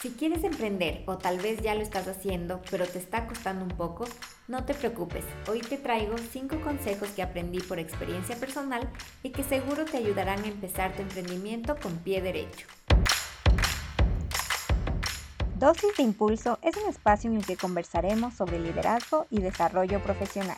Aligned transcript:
Si 0.00 0.12
quieres 0.12 0.44
emprender 0.44 1.02
o 1.04 1.18
tal 1.18 1.38
vez 1.40 1.60
ya 1.60 1.74
lo 1.74 1.82
estás 1.82 2.08
haciendo, 2.08 2.62
pero 2.70 2.86
te 2.86 2.98
está 2.98 3.26
costando 3.26 3.66
un 3.66 3.70
poco, 3.70 4.06
no 4.48 4.64
te 4.64 4.72
preocupes. 4.72 5.26
Hoy 5.46 5.60
te 5.60 5.76
traigo 5.76 6.16
5 6.16 6.62
consejos 6.62 7.10
que 7.10 7.22
aprendí 7.22 7.60
por 7.60 7.78
experiencia 7.78 8.34
personal 8.36 8.88
y 9.22 9.28
que 9.28 9.44
seguro 9.44 9.84
te 9.84 9.98
ayudarán 9.98 10.42
a 10.42 10.46
empezar 10.46 10.94
tu 10.96 11.02
emprendimiento 11.02 11.76
con 11.76 11.98
pie 11.98 12.22
derecho. 12.22 12.66
Dosis 15.56 15.94
de 15.98 16.02
Impulso 16.02 16.58
es 16.62 16.74
un 16.78 16.88
espacio 16.88 17.30
en 17.30 17.36
el 17.36 17.44
que 17.44 17.58
conversaremos 17.58 18.32
sobre 18.32 18.58
liderazgo 18.58 19.26
y 19.28 19.40
desarrollo 19.42 20.02
profesional. 20.02 20.56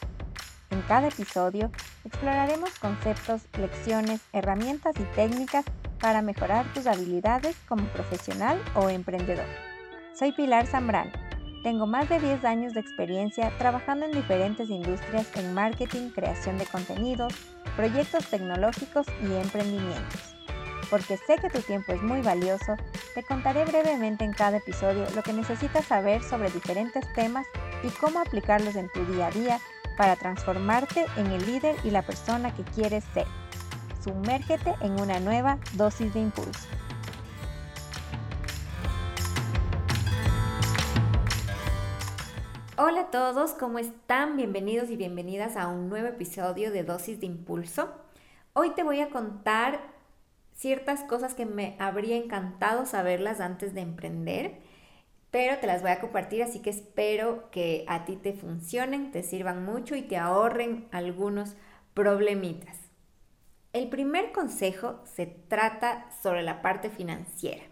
En 0.71 0.83
cada 0.83 1.09
episodio 1.09 1.73
exploraremos 2.05 2.79
conceptos, 2.79 3.43
lecciones, 3.59 4.21
herramientas 4.33 4.95
y 5.01 5.03
técnicas 5.17 5.65
para 6.03 6.21
mejorar 6.21 6.67
tus 6.75 6.87
habilidades 6.87 7.57
como 7.69 7.85
profesional 7.85 8.61
o 8.75 8.91
emprendedor. 8.91 9.47
Soy 10.13 10.33
Pilar 10.33 10.67
Zambrano. 10.67 11.13
Tengo 11.63 11.87
más 11.87 12.09
de 12.09 12.19
10 12.19 12.45
años 12.45 12.75
de 12.75 12.81
experiencia 12.81 13.57
trabajando 13.57 14.05
en 14.05 14.13
diferentes 14.13 14.69
industrias 14.69 15.29
en 15.37 15.55
marketing, 15.55 16.11
creación 16.11 16.59
de 16.59 16.67
contenidos, 16.67 17.33
proyectos 17.77 18.27
tecnológicos 18.27 19.07
y 19.23 19.33
emprendimientos. 19.33 20.35
Porque 20.91 21.17
sé 21.17 21.37
que 21.41 21.49
tu 21.49 21.61
tiempo 21.61 21.93
es 21.93 22.03
muy 22.03 22.21
valioso, 22.21 22.77
te 23.15 23.23
contaré 23.23 23.65
brevemente 23.65 24.25
en 24.25 24.33
cada 24.33 24.57
episodio 24.57 25.07
lo 25.15 25.23
que 25.23 25.33
necesitas 25.33 25.87
saber 25.87 26.21
sobre 26.25 26.51
diferentes 26.51 27.05
temas 27.15 27.47
y 27.85 27.89
cómo 28.01 28.19
aplicarlos 28.19 28.75
en 28.75 28.91
tu 28.91 29.07
día 29.07 29.29
a 29.29 29.31
día 29.31 29.61
para 29.97 30.17
transformarte 30.17 31.07
en 31.17 31.29
el 31.29 31.47
líder 31.47 31.77
y 31.85 31.91
la 31.91 32.03
persona 32.03 32.53
que 32.53 32.65
quieres 32.65 33.05
ser. 33.15 33.27
Sumérgete 34.03 34.75
en 34.81 35.01
una 35.01 35.21
nueva 35.21 35.59
dosis 35.75 36.13
de 36.13 36.23
impulso. 36.23 36.67
Hola 42.77 43.03
a 43.03 43.11
todos, 43.13 43.53
¿cómo 43.53 43.79
están? 43.79 44.37
Bienvenidos 44.37 44.91
y 44.91 44.97
bienvenidas 44.97 45.57
a 45.57 45.69
un 45.69 45.89
nuevo 45.89 46.09
episodio 46.09 46.73
de 46.73 46.83
Dosis 46.83 47.21
de 47.21 47.27
Impulso. 47.27 47.91
Hoy 48.55 48.71
te 48.71 48.83
voy 48.83 49.01
a 49.01 49.11
contar 49.11 49.81
ciertas 50.57 51.05
cosas 51.05 51.35
que 51.35 51.47
me 51.47 51.77
habría 51.79 52.17
encantado 52.17 52.87
saberlas 52.87 53.41
antes 53.41 53.73
de 53.73 53.83
emprender, 53.83 54.59
pero 55.31 55.59
te 55.59 55.69
las 55.69 55.81
voy 55.81 55.93
a 55.93 56.01
compartir, 56.01 56.43
así 56.43 56.59
que 56.59 56.71
espero 56.71 57.51
que 57.53 57.85
a 57.87 58.05
ti 58.05 58.17
te 58.17 58.33
funcionen, 58.33 59.13
te 59.13 59.23
sirvan 59.23 59.65
mucho 59.65 59.95
y 59.95 60.03
te 60.03 60.17
ahorren 60.17 60.89
algunos 60.91 61.55
problemitas. 61.95 62.82
El 63.73 63.89
primer 63.89 64.33
consejo 64.33 65.01
se 65.05 65.25
trata 65.25 66.07
sobre 66.23 66.43
la 66.43 66.61
parte 66.61 66.91
financiera. 66.91 67.63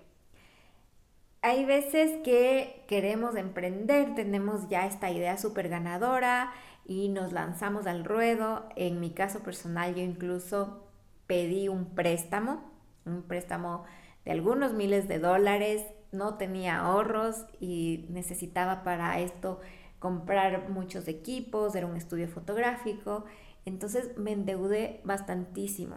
Hay 1.43 1.67
veces 1.67 2.23
que 2.25 2.85
queremos 2.89 3.37
emprender, 3.37 4.15
tenemos 4.15 4.69
ya 4.71 4.87
esta 4.87 5.11
idea 5.11 5.37
súper 5.37 5.69
ganadora 5.69 6.53
y 6.87 7.11
nos 7.11 7.33
lanzamos 7.33 7.87
al 7.87 8.07
ruedo. 8.07 8.67
En 8.77 8.99
mi 8.99 9.11
caso 9.11 9.41
personal 9.41 9.95
yo 9.95 10.03
incluso 10.03 10.87
pedí 11.27 11.69
un 11.69 11.95
préstamo, 11.95 12.63
un 13.05 13.23
préstamo 13.23 13.85
de 14.25 14.33
algunos 14.33 14.73
miles 14.73 15.07
de 15.07 15.19
dólares, 15.19 15.85
no 16.13 16.39
tenía 16.39 16.79
ahorros 16.79 17.45
y 17.61 18.07
necesitaba 18.09 18.85
para 18.85 19.21
esto 19.21 19.61
comprar 19.99 20.71
muchos 20.71 21.09
equipos, 21.09 21.75
era 21.75 21.87
un 21.87 21.97
estudio 21.97 22.27
fotográfico 22.27 23.27
entonces 23.71 24.17
me 24.17 24.33
endeudé 24.33 25.01
bastantísimo, 25.05 25.97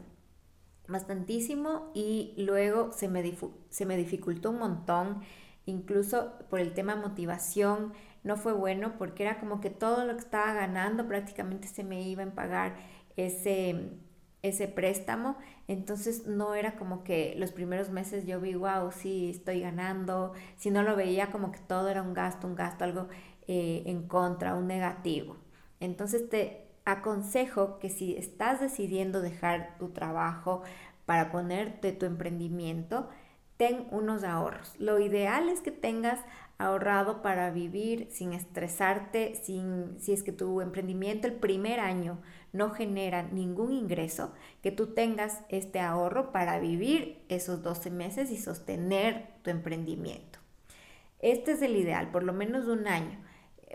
bastantísimo 0.88 1.92
y 1.94 2.34
luego 2.38 2.92
se 2.92 3.08
me, 3.08 3.24
se 3.70 3.86
me 3.86 3.98
dificultó 3.98 4.52
un 4.52 4.60
montón, 4.60 5.22
incluso 5.66 6.34
por 6.50 6.60
el 6.60 6.74
tema 6.74 6.96
motivación, 6.96 7.94
no 8.24 8.38
fue 8.38 8.54
bueno 8.54 8.98
porque 8.98 9.24
era 9.24 9.40
como 9.40 9.60
que 9.60 9.70
todo 9.70 10.06
lo 10.06 10.14
que 10.14 10.22
estaba 10.22 10.54
ganando 10.54 11.08
prácticamente 11.08 11.68
se 11.68 11.84
me 11.84 12.02
iba 12.04 12.24
en 12.24 12.32
pagar 12.32 12.76
ese, 13.18 13.90
ese 14.42 14.68
préstamo. 14.68 15.38
Entonces 15.68 16.26
no 16.28 16.56
era 16.56 16.76
como 16.76 17.04
que 17.04 17.36
los 17.38 17.52
primeros 17.52 17.90
meses 17.90 18.26
yo 18.26 18.40
vi, 18.40 18.56
wow, 18.56 18.92
sí, 18.92 19.32
estoy 19.32 19.62
ganando. 19.62 20.34
Si 20.58 20.72
no 20.72 20.84
lo 20.84 20.96
veía 20.96 21.32
como 21.32 21.52
que 21.52 21.60
todo 21.60 21.90
era 21.90 22.02
un 22.02 22.14
gasto, 22.14 22.48
un 22.48 22.56
gasto, 22.56 22.86
algo 22.86 23.08
eh, 23.48 23.84
en 23.88 24.08
contra, 24.08 24.56
un 24.56 24.68
negativo. 24.68 25.38
Entonces 25.82 26.30
te, 26.30 26.63
aconsejo 26.86 27.80
que 27.80 27.90
si 27.90 28.16
estás 28.16 28.60
decidiendo 28.60 29.22
dejar 29.22 29.78
tu 29.78 29.90
trabajo 29.90 30.64
para 31.06 31.32
ponerte 31.32 31.92
tu 31.92 32.06
emprendimiento, 32.06 33.10
ten 33.58 33.88
unos 33.92 34.24
ahorros. 34.24 34.74
Lo 34.80 35.00
ideal 35.00 35.50
es 35.50 35.62
que 35.62 35.72
tengas 35.72 36.20
ahorrado 36.58 37.22
para 37.22 37.52
vivir 37.52 38.08
sin 38.12 38.34
estresarte, 38.34 39.36
sin, 39.36 40.00
si 40.00 40.14
es 40.14 40.24
que 40.24 40.32
tu 40.32 40.62
emprendimiento 40.62 41.28
el 41.28 41.34
primer 41.34 41.80
año 41.80 42.20
no 42.52 42.72
genera 42.72 43.24
ningún 43.24 43.74
ingreso, 43.74 44.34
que 44.62 44.72
tú 44.72 44.88
tengas 44.94 45.42
este 45.50 45.80
ahorro 45.80 46.32
para 46.32 46.60
vivir 46.60 47.24
esos 47.30 47.64
12 47.64 47.90
meses 47.90 48.32
y 48.32 48.38
sostener 48.38 49.28
tu 49.42 49.50
emprendimiento. 49.50 50.40
Este 51.20 51.54
es 51.54 51.62
el 51.62 51.76
ideal, 51.76 52.12
por 52.12 52.24
lo 52.24 52.34
menos 52.34 52.68
un 52.68 52.88
año. 52.88 53.20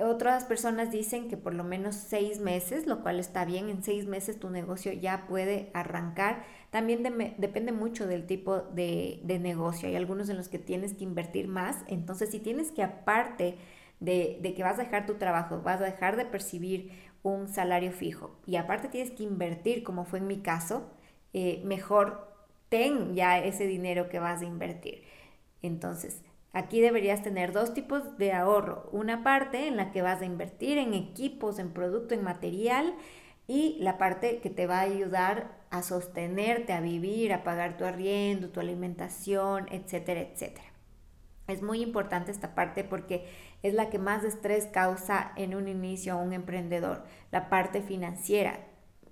Otras 0.00 0.44
personas 0.44 0.90
dicen 0.90 1.28
que 1.28 1.36
por 1.36 1.54
lo 1.54 1.64
menos 1.64 1.94
seis 1.94 2.38
meses, 2.40 2.86
lo 2.86 3.02
cual 3.02 3.18
está 3.18 3.44
bien, 3.44 3.68
en 3.68 3.82
seis 3.82 4.06
meses 4.06 4.38
tu 4.38 4.50
negocio 4.50 4.92
ya 4.92 5.26
puede 5.26 5.70
arrancar. 5.74 6.44
También 6.70 7.02
depende 7.38 7.72
mucho 7.72 8.06
del 8.06 8.26
tipo 8.26 8.60
de, 8.60 9.20
negocio. 9.40 9.88
Hay 9.88 9.96
algunos 9.96 10.28
en 10.28 10.36
los 10.36 10.48
que 10.48 10.58
tienes 10.58 10.94
que 10.94 11.04
invertir 11.04 11.48
más. 11.48 11.78
Entonces, 11.88 12.30
si 12.30 12.38
tienes 12.38 12.70
que 12.70 12.82
aparte 12.82 13.56
de, 14.00 14.40
que 14.54 14.62
vas 14.62 14.78
a 14.78 14.84
dejar 14.84 15.06
tu 15.06 15.14
trabajo, 15.14 15.62
vas 15.62 15.80
a 15.80 15.84
dejar 15.84 16.16
de 16.16 16.24
percibir 16.24 16.92
un 17.22 17.48
salario 17.48 17.90
fijo 17.92 18.38
y 18.46 18.56
aparte 18.56 18.88
tienes 18.88 19.10
que 19.10 19.24
invertir, 19.24 19.82
como 19.82 20.04
fue 20.04 20.20
en 20.20 20.28
mi 20.28 20.38
caso, 20.38 20.88
eh, 21.32 21.60
mejor 21.64 22.28
ten 22.68 23.14
ya 23.14 23.38
ese 23.38 23.66
dinero 23.66 24.08
que 24.08 24.20
vas 24.20 24.42
a 24.42 24.44
invertir. 24.44 25.02
Entonces, 25.62 26.22
Aquí 26.52 26.80
deberías 26.80 27.22
tener 27.22 27.52
dos 27.52 27.74
tipos 27.74 28.16
de 28.16 28.32
ahorro. 28.32 28.88
Una 28.92 29.22
parte 29.22 29.68
en 29.68 29.76
la 29.76 29.92
que 29.92 30.02
vas 30.02 30.22
a 30.22 30.24
invertir 30.24 30.78
en 30.78 30.94
equipos, 30.94 31.58
en 31.58 31.72
producto, 31.72 32.14
en 32.14 32.24
material 32.24 32.94
y 33.46 33.76
la 33.80 33.98
parte 33.98 34.40
que 34.40 34.50
te 34.50 34.66
va 34.66 34.78
a 34.78 34.82
ayudar 34.82 35.58
a 35.70 35.82
sostenerte, 35.82 36.72
a 36.72 36.80
vivir, 36.80 37.32
a 37.32 37.44
pagar 37.44 37.76
tu 37.76 37.84
arriendo, 37.84 38.48
tu 38.48 38.60
alimentación, 38.60 39.66
etcétera, 39.70 40.20
etcétera. 40.20 40.68
Es 41.48 41.62
muy 41.62 41.82
importante 41.82 42.30
esta 42.30 42.54
parte 42.54 42.84
porque 42.84 43.26
es 43.62 43.74
la 43.74 43.88
que 43.88 43.98
más 43.98 44.22
estrés 44.22 44.66
causa 44.66 45.32
en 45.36 45.54
un 45.54 45.66
inicio 45.66 46.12
a 46.12 46.16
un 46.16 46.32
emprendedor, 46.34 47.04
la 47.30 47.48
parte 47.48 47.80
financiera, 47.80 48.60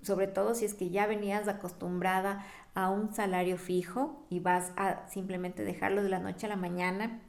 sobre 0.03 0.27
todo 0.27 0.53
si 0.53 0.65
es 0.65 0.75
que 0.75 0.91
ya 0.91 1.07
venías 1.07 1.47
acostumbrada 1.47 2.45
a 2.77 2.91
un 2.91 3.11
salario 3.11 3.57
fijo 3.57 4.23
y 4.29 4.39
vas 4.39 4.71
a 4.77 5.07
simplemente 5.09 5.63
dejarlo 5.63 6.03
de 6.03 6.09
la 6.09 6.19
noche 6.19 6.45
a 6.45 6.49
la 6.49 6.55
mañana. 6.55 7.21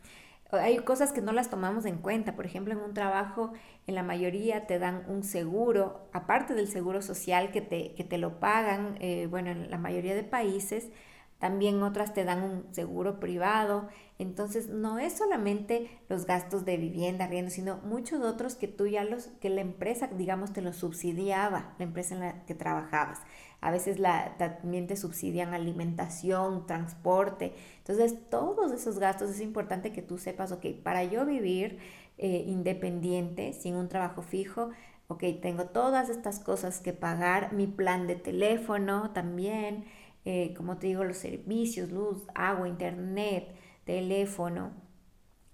Hay 0.50 0.76
cosas 0.80 1.10
que 1.10 1.22
no 1.22 1.32
las 1.32 1.48
tomamos 1.48 1.86
en 1.86 1.96
cuenta. 1.96 2.36
Por 2.36 2.44
ejemplo, 2.44 2.74
en 2.74 2.80
un 2.80 2.92
trabajo, 2.92 3.54
en 3.86 3.94
la 3.94 4.02
mayoría 4.02 4.66
te 4.66 4.78
dan 4.78 5.04
un 5.08 5.22
seguro, 5.22 6.06
aparte 6.12 6.52
del 6.52 6.68
seguro 6.68 7.00
social 7.00 7.50
que 7.50 7.62
te, 7.62 7.94
que 7.94 8.04
te 8.04 8.18
lo 8.18 8.40
pagan, 8.40 8.98
eh, 9.00 9.26
bueno, 9.30 9.50
en 9.50 9.70
la 9.70 9.78
mayoría 9.78 10.14
de 10.14 10.22
países, 10.22 10.90
también 11.38 11.82
otras 11.82 12.12
te 12.12 12.24
dan 12.24 12.42
un 12.42 12.74
seguro 12.74 13.18
privado. 13.18 13.88
Entonces, 14.18 14.68
no 14.68 14.98
es 14.98 15.14
solamente 15.14 15.90
los 16.10 16.26
gastos 16.26 16.66
de 16.66 16.76
vivienda, 16.76 17.26
riendo, 17.26 17.50
sino 17.50 17.78
muchos 17.84 18.20
otros 18.22 18.54
que 18.54 18.68
tú 18.68 18.86
ya 18.86 19.02
los, 19.04 19.28
que 19.40 19.48
la 19.48 19.62
empresa, 19.62 20.08
digamos, 20.08 20.52
te 20.52 20.60
los 20.60 20.76
subsidiaba, 20.76 21.74
la 21.78 21.84
empresa 21.84 22.14
en 22.16 22.20
la 22.20 22.44
que 22.44 22.54
trabajabas. 22.54 23.20
A 23.60 23.70
veces 23.72 23.98
también 24.38 24.86
te 24.86 24.96
subsidian 24.96 25.52
alimentación, 25.52 26.66
transporte. 26.66 27.54
Entonces, 27.78 28.16
todos 28.30 28.70
esos 28.72 28.98
gastos 28.98 29.30
es 29.30 29.40
importante 29.40 29.92
que 29.92 30.02
tú 30.02 30.16
sepas, 30.18 30.52
ok, 30.52 30.66
para 30.82 31.02
yo 31.04 31.26
vivir 31.26 31.78
eh, 32.18 32.44
independiente, 32.46 33.52
sin 33.52 33.74
un 33.74 33.88
trabajo 33.88 34.22
fijo, 34.22 34.70
ok, 35.08 35.24
tengo 35.42 35.66
todas 35.66 36.08
estas 36.08 36.38
cosas 36.38 36.80
que 36.80 36.92
pagar, 36.92 37.52
mi 37.52 37.66
plan 37.66 38.06
de 38.06 38.14
teléfono 38.14 39.10
también, 39.12 39.86
eh, 40.24 40.54
como 40.56 40.78
te 40.78 40.88
digo, 40.88 41.04
los 41.04 41.16
servicios, 41.16 41.90
luz, 41.90 42.24
agua, 42.34 42.68
internet, 42.68 43.48
teléfono, 43.84 44.72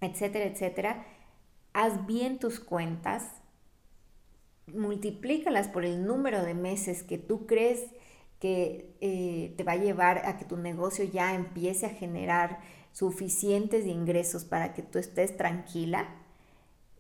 etcétera, 0.00 0.46
etcétera. 0.46 1.06
Haz 1.72 2.06
bien 2.06 2.38
tus 2.38 2.60
cuentas, 2.60 3.30
multiplícalas 4.66 5.68
por 5.68 5.84
el 5.84 6.04
número 6.04 6.42
de 6.42 6.54
meses 6.54 7.02
que 7.02 7.18
tú 7.18 7.46
crees 7.46 7.84
que 8.44 8.94
eh, 9.00 9.54
te 9.56 9.64
va 9.64 9.72
a 9.72 9.76
llevar 9.76 10.26
a 10.26 10.36
que 10.36 10.44
tu 10.44 10.58
negocio 10.58 11.02
ya 11.02 11.34
empiece 11.34 11.86
a 11.86 11.88
generar 11.88 12.58
suficientes 12.92 13.86
ingresos 13.86 14.44
para 14.44 14.74
que 14.74 14.82
tú 14.82 14.98
estés 14.98 15.34
tranquila. 15.38 16.08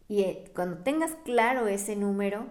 Y 0.08 0.22
eh, 0.22 0.50
cuando 0.54 0.78
tengas 0.78 1.10
claro 1.26 1.66
ese 1.66 1.96
número, 1.96 2.46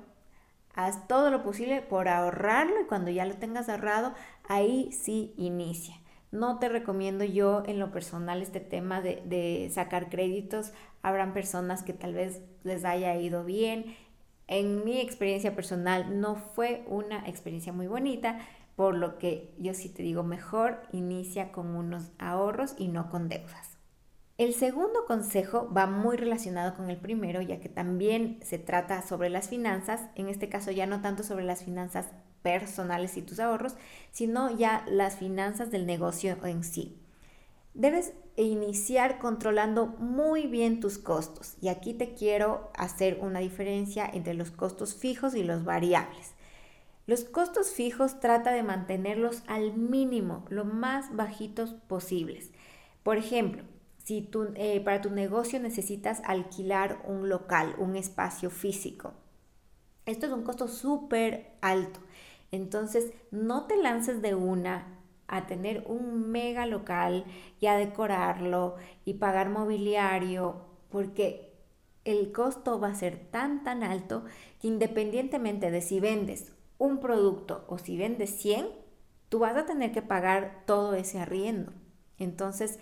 haz 0.75 1.07
todo 1.07 1.31
lo 1.31 1.41
posible 1.41 1.81
por 1.81 2.07
ahorrarlo 2.07 2.81
y 2.81 2.85
cuando 2.85 3.09
ya 3.09 3.25
lo 3.25 3.33
tengas 3.37 3.67
ahorrado, 3.67 4.13
ahí 4.47 4.91
sí 4.91 5.33
inicia. 5.37 5.95
No 6.29 6.59
te 6.59 6.69
recomiendo 6.69 7.23
yo 7.23 7.63
en 7.65 7.79
lo 7.79 7.91
personal 7.91 8.43
este 8.43 8.59
tema 8.59 9.01
de, 9.01 9.23
de 9.25 9.71
sacar 9.73 10.09
créditos. 10.09 10.71
Habrán 11.01 11.33
personas 11.33 11.81
que 11.81 11.93
tal 11.93 12.13
vez 12.13 12.43
les 12.63 12.85
haya 12.85 13.15
ido 13.15 13.43
bien. 13.43 13.95
En 14.45 14.85
mi 14.85 14.99
experiencia 14.99 15.55
personal 15.55 16.21
no 16.21 16.35
fue 16.35 16.85
una 16.87 17.27
experiencia 17.27 17.73
muy 17.73 17.87
bonita, 17.87 18.37
por 18.75 18.95
lo 18.95 19.17
que 19.17 19.53
yo 19.57 19.73
sí 19.73 19.89
te 19.89 20.03
digo 20.03 20.23
mejor 20.23 20.81
inicia 20.91 21.51
con 21.51 21.75
unos 21.75 22.11
ahorros 22.17 22.75
y 22.77 22.87
no 22.87 23.09
con 23.09 23.29
deudas. 23.29 23.77
El 24.37 24.55
segundo 24.55 25.05
consejo 25.05 25.71
va 25.71 25.85
muy 25.85 26.17
relacionado 26.17 26.75
con 26.75 26.89
el 26.89 26.97
primero, 26.97 27.41
ya 27.41 27.59
que 27.59 27.69
también 27.69 28.39
se 28.41 28.57
trata 28.57 29.03
sobre 29.03 29.29
las 29.29 29.47
finanzas, 29.47 30.01
en 30.15 30.27
este 30.27 30.49
caso 30.49 30.71
ya 30.71 30.87
no 30.87 31.01
tanto 31.01 31.21
sobre 31.21 31.45
las 31.45 31.63
finanzas 31.63 32.07
personales 32.41 33.15
y 33.15 33.21
tus 33.21 33.39
ahorros, 33.39 33.75
sino 34.11 34.55
ya 34.57 34.85
las 34.87 35.17
finanzas 35.17 35.69
del 35.69 35.85
negocio 35.85 36.35
en 36.43 36.63
sí. 36.63 36.99
Debes 37.75 38.13
iniciar 38.35 39.19
controlando 39.19 39.85
muy 39.85 40.47
bien 40.47 40.79
tus 40.79 40.97
costos 40.97 41.55
y 41.61 41.67
aquí 41.67 41.93
te 41.93 42.13
quiero 42.15 42.71
hacer 42.75 43.19
una 43.21 43.39
diferencia 43.39 44.09
entre 44.11 44.33
los 44.33 44.49
costos 44.49 44.95
fijos 44.95 45.35
y 45.35 45.43
los 45.43 45.63
variables. 45.63 46.33
Los 47.05 47.25
costos 47.25 47.71
fijos 47.71 48.21
trata 48.21 48.53
de 48.53 48.63
mantenerlos 48.63 49.43
al 49.47 49.73
mínimo, 49.73 50.45
lo 50.49 50.63
más 50.63 51.13
bajitos 51.13 51.73
posibles. 51.73 52.51
Por 53.03 53.17
ejemplo, 53.17 53.63
si 53.97 54.29
eh, 54.55 54.79
para 54.79 55.01
tu 55.01 55.09
negocio 55.09 55.59
necesitas 55.59 56.21
alquilar 56.23 57.01
un 57.05 57.27
local, 57.27 57.75
un 57.77 57.97
espacio 57.97 58.49
físico. 58.49 59.13
Esto 60.05 60.27
es 60.27 60.31
un 60.31 60.43
costo 60.43 60.69
súper 60.69 61.51
alto. 61.59 61.99
Entonces, 62.51 63.11
no 63.31 63.65
te 63.67 63.75
lances 63.75 64.21
de 64.21 64.35
una 64.35 64.99
a 65.27 65.45
tener 65.45 65.83
un 65.87 66.31
mega 66.31 66.65
local 66.65 67.25
y 67.59 67.65
a 67.65 67.75
decorarlo 67.75 68.75
y 69.03 69.15
pagar 69.15 69.49
mobiliario, 69.49 70.67
porque 70.89 71.53
el 72.05 72.31
costo 72.31 72.79
va 72.79 72.89
a 72.89 72.95
ser 72.95 73.27
tan, 73.29 73.65
tan 73.65 73.83
alto 73.83 74.23
que 74.61 74.69
independientemente 74.69 75.69
de 75.69 75.81
si 75.81 75.99
vendes 75.99 76.53
un 76.83 76.99
producto 76.99 77.65
o 77.67 77.77
si 77.77 77.97
vendes 77.97 78.31
100, 78.31 78.67
tú 79.29 79.39
vas 79.39 79.55
a 79.55 79.65
tener 79.65 79.91
que 79.91 80.01
pagar 80.01 80.63
todo 80.65 80.93
ese 80.93 81.19
arriendo. 81.19 81.71
Entonces, 82.17 82.79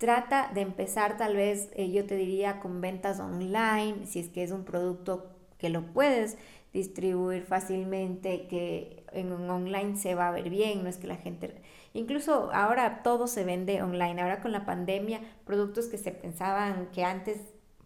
Trata 0.00 0.50
de 0.54 0.62
empezar 0.62 1.18
tal 1.18 1.36
vez, 1.36 1.68
eh, 1.74 1.90
yo 1.90 2.06
te 2.06 2.16
diría, 2.16 2.58
con 2.60 2.80
ventas 2.80 3.20
online, 3.20 4.06
si 4.06 4.20
es 4.20 4.30
que 4.30 4.42
es 4.42 4.50
un 4.50 4.64
producto 4.64 5.30
que 5.58 5.68
lo 5.68 5.92
puedes 5.92 6.38
distribuir 6.72 7.42
fácilmente, 7.42 8.46
que 8.46 9.04
en 9.12 9.30
online 9.30 9.98
se 9.98 10.14
va 10.14 10.28
a 10.28 10.30
ver 10.30 10.48
bien, 10.48 10.82
no 10.82 10.88
es 10.88 10.96
que 10.96 11.06
la 11.06 11.16
gente... 11.16 11.60
Incluso 11.92 12.50
ahora 12.54 13.02
todo 13.02 13.26
se 13.26 13.44
vende 13.44 13.82
online, 13.82 14.22
ahora 14.22 14.40
con 14.40 14.52
la 14.52 14.64
pandemia, 14.64 15.20
productos 15.44 15.84
que 15.88 15.98
se 15.98 16.12
pensaban 16.12 16.86
que 16.94 17.04
antes 17.04 17.36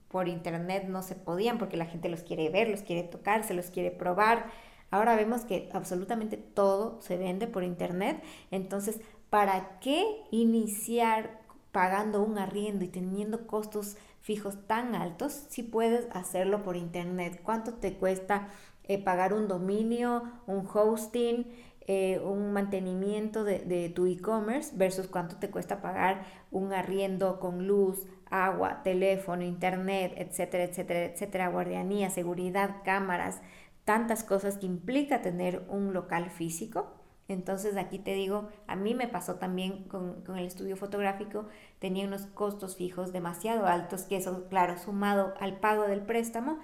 por 0.07 0.29
internet 0.29 0.85
no 0.87 1.03
se 1.03 1.17
podían 1.17 1.59
porque 1.59 1.77
la 1.77 1.87
gente 1.87 2.09
los 2.09 2.23
quiere 2.23 2.49
ver, 2.49 2.69
los 2.69 2.83
quiere 2.83 3.03
tocar, 3.03 3.43
se 3.43 3.55
los 3.55 3.73
quiere 3.73 3.91
probar. 3.91 4.53
Ahora 4.95 5.17
vemos 5.17 5.43
que 5.43 5.69
absolutamente 5.73 6.37
todo 6.37 7.01
se 7.01 7.17
vende 7.17 7.47
por 7.47 7.65
internet. 7.65 8.23
Entonces, 8.51 9.01
¿para 9.29 9.81
qué 9.81 10.05
iniciar 10.31 11.43
pagando 11.73 12.23
un 12.23 12.39
arriendo 12.39 12.85
y 12.85 12.89
teniendo 12.89 13.49
costos 13.49 13.97
fijos 14.21 14.57
tan 14.69 14.95
altos, 14.95 15.33
si 15.49 15.65
puedes 15.65 16.07
hacerlo 16.13 16.63
por 16.63 16.77
internet. 16.77 17.41
¿Cuánto 17.43 17.75
te 17.75 17.95
cuesta 17.95 18.49
eh, 18.85 19.03
pagar 19.03 19.35
un 19.35 19.49
dominio, 19.49 20.23
un 20.47 20.67
hosting, 20.73 21.47
eh, 21.87 22.21
un 22.21 22.53
mantenimiento 22.53 23.43
de, 23.43 23.59
de 23.59 23.89
tu 23.89 24.07
e-commerce 24.07 24.73
versus 24.77 25.09
cuánto 25.09 25.37
te 25.37 25.51
cuesta 25.51 25.83
pagar 25.83 26.25
un 26.53 26.73
arriendo 26.73 27.41
con 27.41 27.67
luz, 27.67 28.07
agua, 28.31 28.83
teléfono, 28.83 29.43
internet, 29.43 30.15
etcétera, 30.17 30.65
etcétera, 30.65 31.05
etcétera, 31.05 31.49
guardianía, 31.49 32.09
seguridad, 32.09 32.77
cámaras, 32.85 33.43
tantas 33.85 34.25
cosas 34.25 34.59
que 34.59 34.67
implica 34.67 35.23
tener 35.23 35.65
un 35.69 35.93
local 35.93 36.31
físico? 36.31 36.93
Entonces 37.27 37.77
aquí 37.77 37.99
te 37.99 38.15
digo, 38.15 38.49
a 38.67 38.77
mí 38.77 38.95
me 38.95 39.09
pasó 39.09 39.37
también 39.37 39.85
con, 39.85 40.23
el 40.37 40.45
estudio 40.45 40.77
fotográfico, 40.77 41.47
tenía 41.79 42.07
unos 42.07 42.27
costos 42.27 42.77
fijos 42.77 43.13
demasiado 43.13 43.67
altos, 43.67 44.03
que 44.03 44.17
eso, 44.17 44.47
claro, 44.49 44.77
sumado 44.79 45.33
al 45.41 45.59
pago 45.59 45.85
del 45.85 46.03
préstamo, 46.03 46.59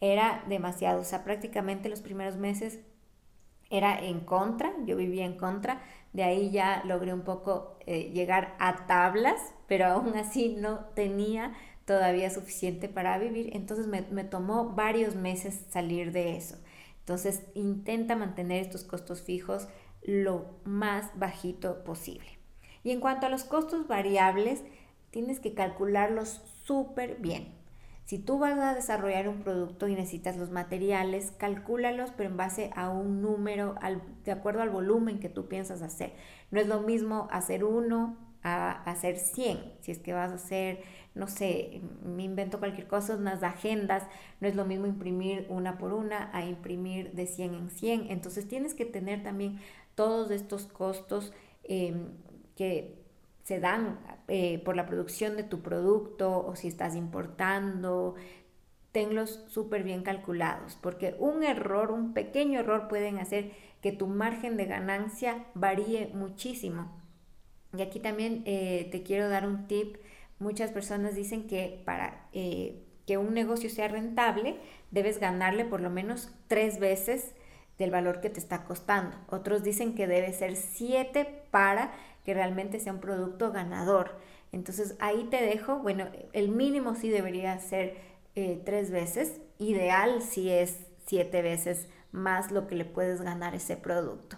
era 0.00 0.44
demasiado. 0.48 1.00
O 1.00 1.04
sea, 1.04 1.22
prácticamente 1.22 1.88
los 1.88 2.00
primeros 2.00 2.36
meses 2.36 2.80
era 3.70 4.00
en 4.00 4.20
contra, 4.20 4.72
yo 4.84 4.96
vivía 4.96 5.24
en 5.24 5.36
contra, 5.36 5.80
de 6.12 6.24
ahí 6.24 6.50
ya 6.50 6.82
logré 6.84 7.14
un 7.14 7.22
poco 7.22 7.78
eh, 7.86 8.10
llegar 8.10 8.56
a 8.58 8.86
tablas, 8.86 9.54
pero 9.68 9.86
aún 9.86 10.16
así 10.16 10.56
no 10.58 10.86
tenía 10.96 11.52
todavía 11.90 12.30
suficiente 12.30 12.88
para 12.88 13.18
vivir, 13.18 13.50
entonces 13.52 13.88
me, 13.88 14.02
me 14.12 14.22
tomó 14.22 14.76
varios 14.76 15.16
meses 15.16 15.64
salir 15.70 16.12
de 16.12 16.36
eso. 16.36 16.56
Entonces 17.00 17.42
intenta 17.54 18.14
mantener 18.14 18.62
estos 18.62 18.84
costos 18.84 19.22
fijos 19.22 19.66
lo 20.04 20.54
más 20.62 21.10
bajito 21.18 21.82
posible. 21.82 22.38
Y 22.84 22.92
en 22.92 23.00
cuanto 23.00 23.26
a 23.26 23.28
los 23.28 23.42
costos 23.42 23.88
variables, 23.88 24.62
tienes 25.10 25.40
que 25.40 25.52
calcularlos 25.52 26.40
súper 26.62 27.16
bien. 27.16 27.56
Si 28.04 28.20
tú 28.20 28.38
vas 28.38 28.56
a 28.60 28.72
desarrollar 28.72 29.26
un 29.26 29.40
producto 29.40 29.88
y 29.88 29.96
necesitas 29.96 30.36
los 30.36 30.52
materiales, 30.52 31.32
calcúlalos, 31.38 32.12
pero 32.16 32.30
en 32.30 32.36
base 32.36 32.70
a 32.76 32.88
un 32.88 33.20
número, 33.20 33.74
de 34.24 34.30
acuerdo 34.30 34.62
al 34.62 34.70
volumen 34.70 35.18
que 35.18 35.28
tú 35.28 35.48
piensas 35.48 35.82
hacer. 35.82 36.12
No 36.52 36.60
es 36.60 36.68
lo 36.68 36.82
mismo 36.82 37.26
hacer 37.32 37.64
uno 37.64 38.16
a 38.42 38.82
hacer 38.84 39.16
100. 39.18 39.58
Si 39.80 39.92
es 39.92 39.98
que 39.98 40.12
vas 40.12 40.30
a 40.30 40.34
hacer, 40.34 40.82
no 41.14 41.26
sé, 41.26 41.82
me 42.04 42.24
invento 42.24 42.58
cualquier 42.58 42.86
cosa, 42.86 43.16
unas 43.16 43.42
agendas, 43.42 44.04
no 44.40 44.48
es 44.48 44.54
lo 44.54 44.64
mismo 44.64 44.86
imprimir 44.86 45.46
una 45.48 45.78
por 45.78 45.92
una 45.92 46.30
a 46.36 46.44
imprimir 46.44 47.12
de 47.12 47.26
100 47.26 47.54
en 47.54 47.70
100. 47.70 48.10
Entonces 48.10 48.48
tienes 48.48 48.74
que 48.74 48.84
tener 48.84 49.22
también 49.22 49.58
todos 49.94 50.30
estos 50.30 50.66
costos 50.66 51.32
em, 51.64 52.08
que 52.56 53.00
se 53.42 53.60
dan 53.60 53.98
eh, 54.28 54.60
por 54.64 54.76
la 54.76 54.86
producción 54.86 55.36
de 55.36 55.42
tu 55.42 55.60
producto 55.60 56.46
o 56.46 56.56
si 56.56 56.68
estás 56.68 56.94
importando, 56.94 58.14
tenlos 58.92 59.44
súper 59.48 59.82
bien 59.82 60.02
calculados, 60.02 60.76
porque 60.80 61.16
un 61.18 61.42
error, 61.42 61.92
un 61.92 62.12
pequeño 62.12 62.60
error 62.60 62.88
pueden 62.88 63.18
hacer 63.18 63.52
que 63.80 63.92
tu 63.92 64.06
margen 64.06 64.56
de 64.56 64.66
ganancia 64.66 65.46
varíe 65.54 66.10
muchísimo. 66.14 66.99
Y 67.76 67.82
aquí 67.82 68.00
también 68.00 68.42
eh, 68.46 68.88
te 68.90 69.02
quiero 69.02 69.28
dar 69.28 69.46
un 69.46 69.66
tip. 69.66 69.96
Muchas 70.38 70.70
personas 70.70 71.14
dicen 71.14 71.46
que 71.46 71.82
para 71.84 72.26
eh, 72.32 72.82
que 73.06 73.18
un 73.18 73.34
negocio 73.34 73.70
sea 73.70 73.88
rentable, 73.88 74.56
debes 74.90 75.18
ganarle 75.18 75.64
por 75.64 75.80
lo 75.80 75.90
menos 75.90 76.30
tres 76.48 76.78
veces 76.78 77.34
del 77.78 77.90
valor 77.90 78.20
que 78.20 78.30
te 78.30 78.40
está 78.40 78.64
costando. 78.64 79.16
Otros 79.28 79.62
dicen 79.62 79.94
que 79.94 80.06
debe 80.06 80.32
ser 80.32 80.56
7 80.56 81.44
para 81.50 81.92
que 82.24 82.34
realmente 82.34 82.78
sea 82.80 82.92
un 82.92 83.00
producto 83.00 83.52
ganador. 83.52 84.18
Entonces 84.52 84.96
ahí 85.00 85.28
te 85.30 85.42
dejo, 85.42 85.78
bueno, 85.78 86.08
el 86.32 86.48
mínimo 86.50 86.94
sí 86.94 87.08
debería 87.08 87.58
ser 87.58 87.96
eh, 88.34 88.60
tres 88.64 88.90
veces, 88.90 89.40
ideal 89.58 90.22
si 90.22 90.50
es 90.50 90.86
siete 91.06 91.42
veces 91.42 91.88
más 92.12 92.50
lo 92.50 92.66
que 92.66 92.74
le 92.74 92.84
puedes 92.84 93.22
ganar 93.22 93.54
ese 93.54 93.76
producto. 93.76 94.36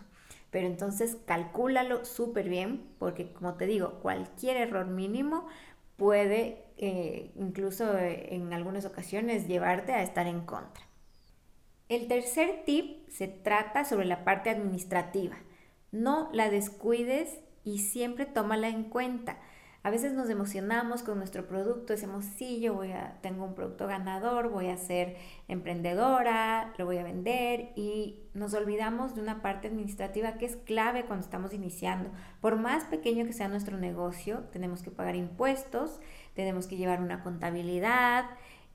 Pero 0.52 0.66
entonces 0.66 1.16
calcúlalo 1.24 2.04
súper 2.04 2.48
bien 2.48 2.86
porque 2.98 3.32
como 3.32 3.54
te 3.54 3.66
digo, 3.66 3.94
cualquier 4.02 4.58
error 4.58 4.86
mínimo 4.86 5.48
puede 5.96 6.62
eh, 6.76 7.32
incluso 7.36 7.96
eh, 7.96 8.34
en 8.34 8.52
algunas 8.52 8.84
ocasiones 8.84 9.48
llevarte 9.48 9.92
a 9.92 10.02
estar 10.02 10.26
en 10.26 10.42
contra. 10.42 10.84
El 11.88 12.06
tercer 12.06 12.64
tip 12.66 13.08
se 13.08 13.28
trata 13.28 13.84
sobre 13.84 14.04
la 14.04 14.24
parte 14.24 14.50
administrativa. 14.50 15.36
No 15.90 16.28
la 16.32 16.50
descuides 16.50 17.40
y 17.64 17.78
siempre 17.78 18.26
tómala 18.26 18.68
en 18.68 18.84
cuenta. 18.84 19.38
A 19.84 19.90
veces 19.90 20.12
nos 20.12 20.30
emocionamos 20.30 21.02
con 21.02 21.18
nuestro 21.18 21.48
producto, 21.48 21.92
decimos, 21.92 22.24
sí, 22.36 22.60
yo 22.60 22.72
voy 22.72 22.92
a, 22.92 23.18
tengo 23.20 23.44
un 23.44 23.56
producto 23.56 23.88
ganador, 23.88 24.48
voy 24.48 24.68
a 24.68 24.76
ser 24.76 25.16
emprendedora, 25.48 26.72
lo 26.78 26.84
voy 26.84 26.98
a 26.98 27.02
vender 27.02 27.72
y 27.74 28.20
nos 28.32 28.54
olvidamos 28.54 29.16
de 29.16 29.22
una 29.22 29.42
parte 29.42 29.66
administrativa 29.66 30.34
que 30.34 30.46
es 30.46 30.54
clave 30.54 31.04
cuando 31.04 31.24
estamos 31.24 31.52
iniciando. 31.52 32.10
Por 32.40 32.56
más 32.58 32.84
pequeño 32.84 33.26
que 33.26 33.32
sea 33.32 33.48
nuestro 33.48 33.76
negocio, 33.76 34.44
tenemos 34.52 34.82
que 34.84 34.92
pagar 34.92 35.16
impuestos, 35.16 35.98
tenemos 36.34 36.68
que 36.68 36.76
llevar 36.76 37.00
una 37.00 37.24
contabilidad, 37.24 38.26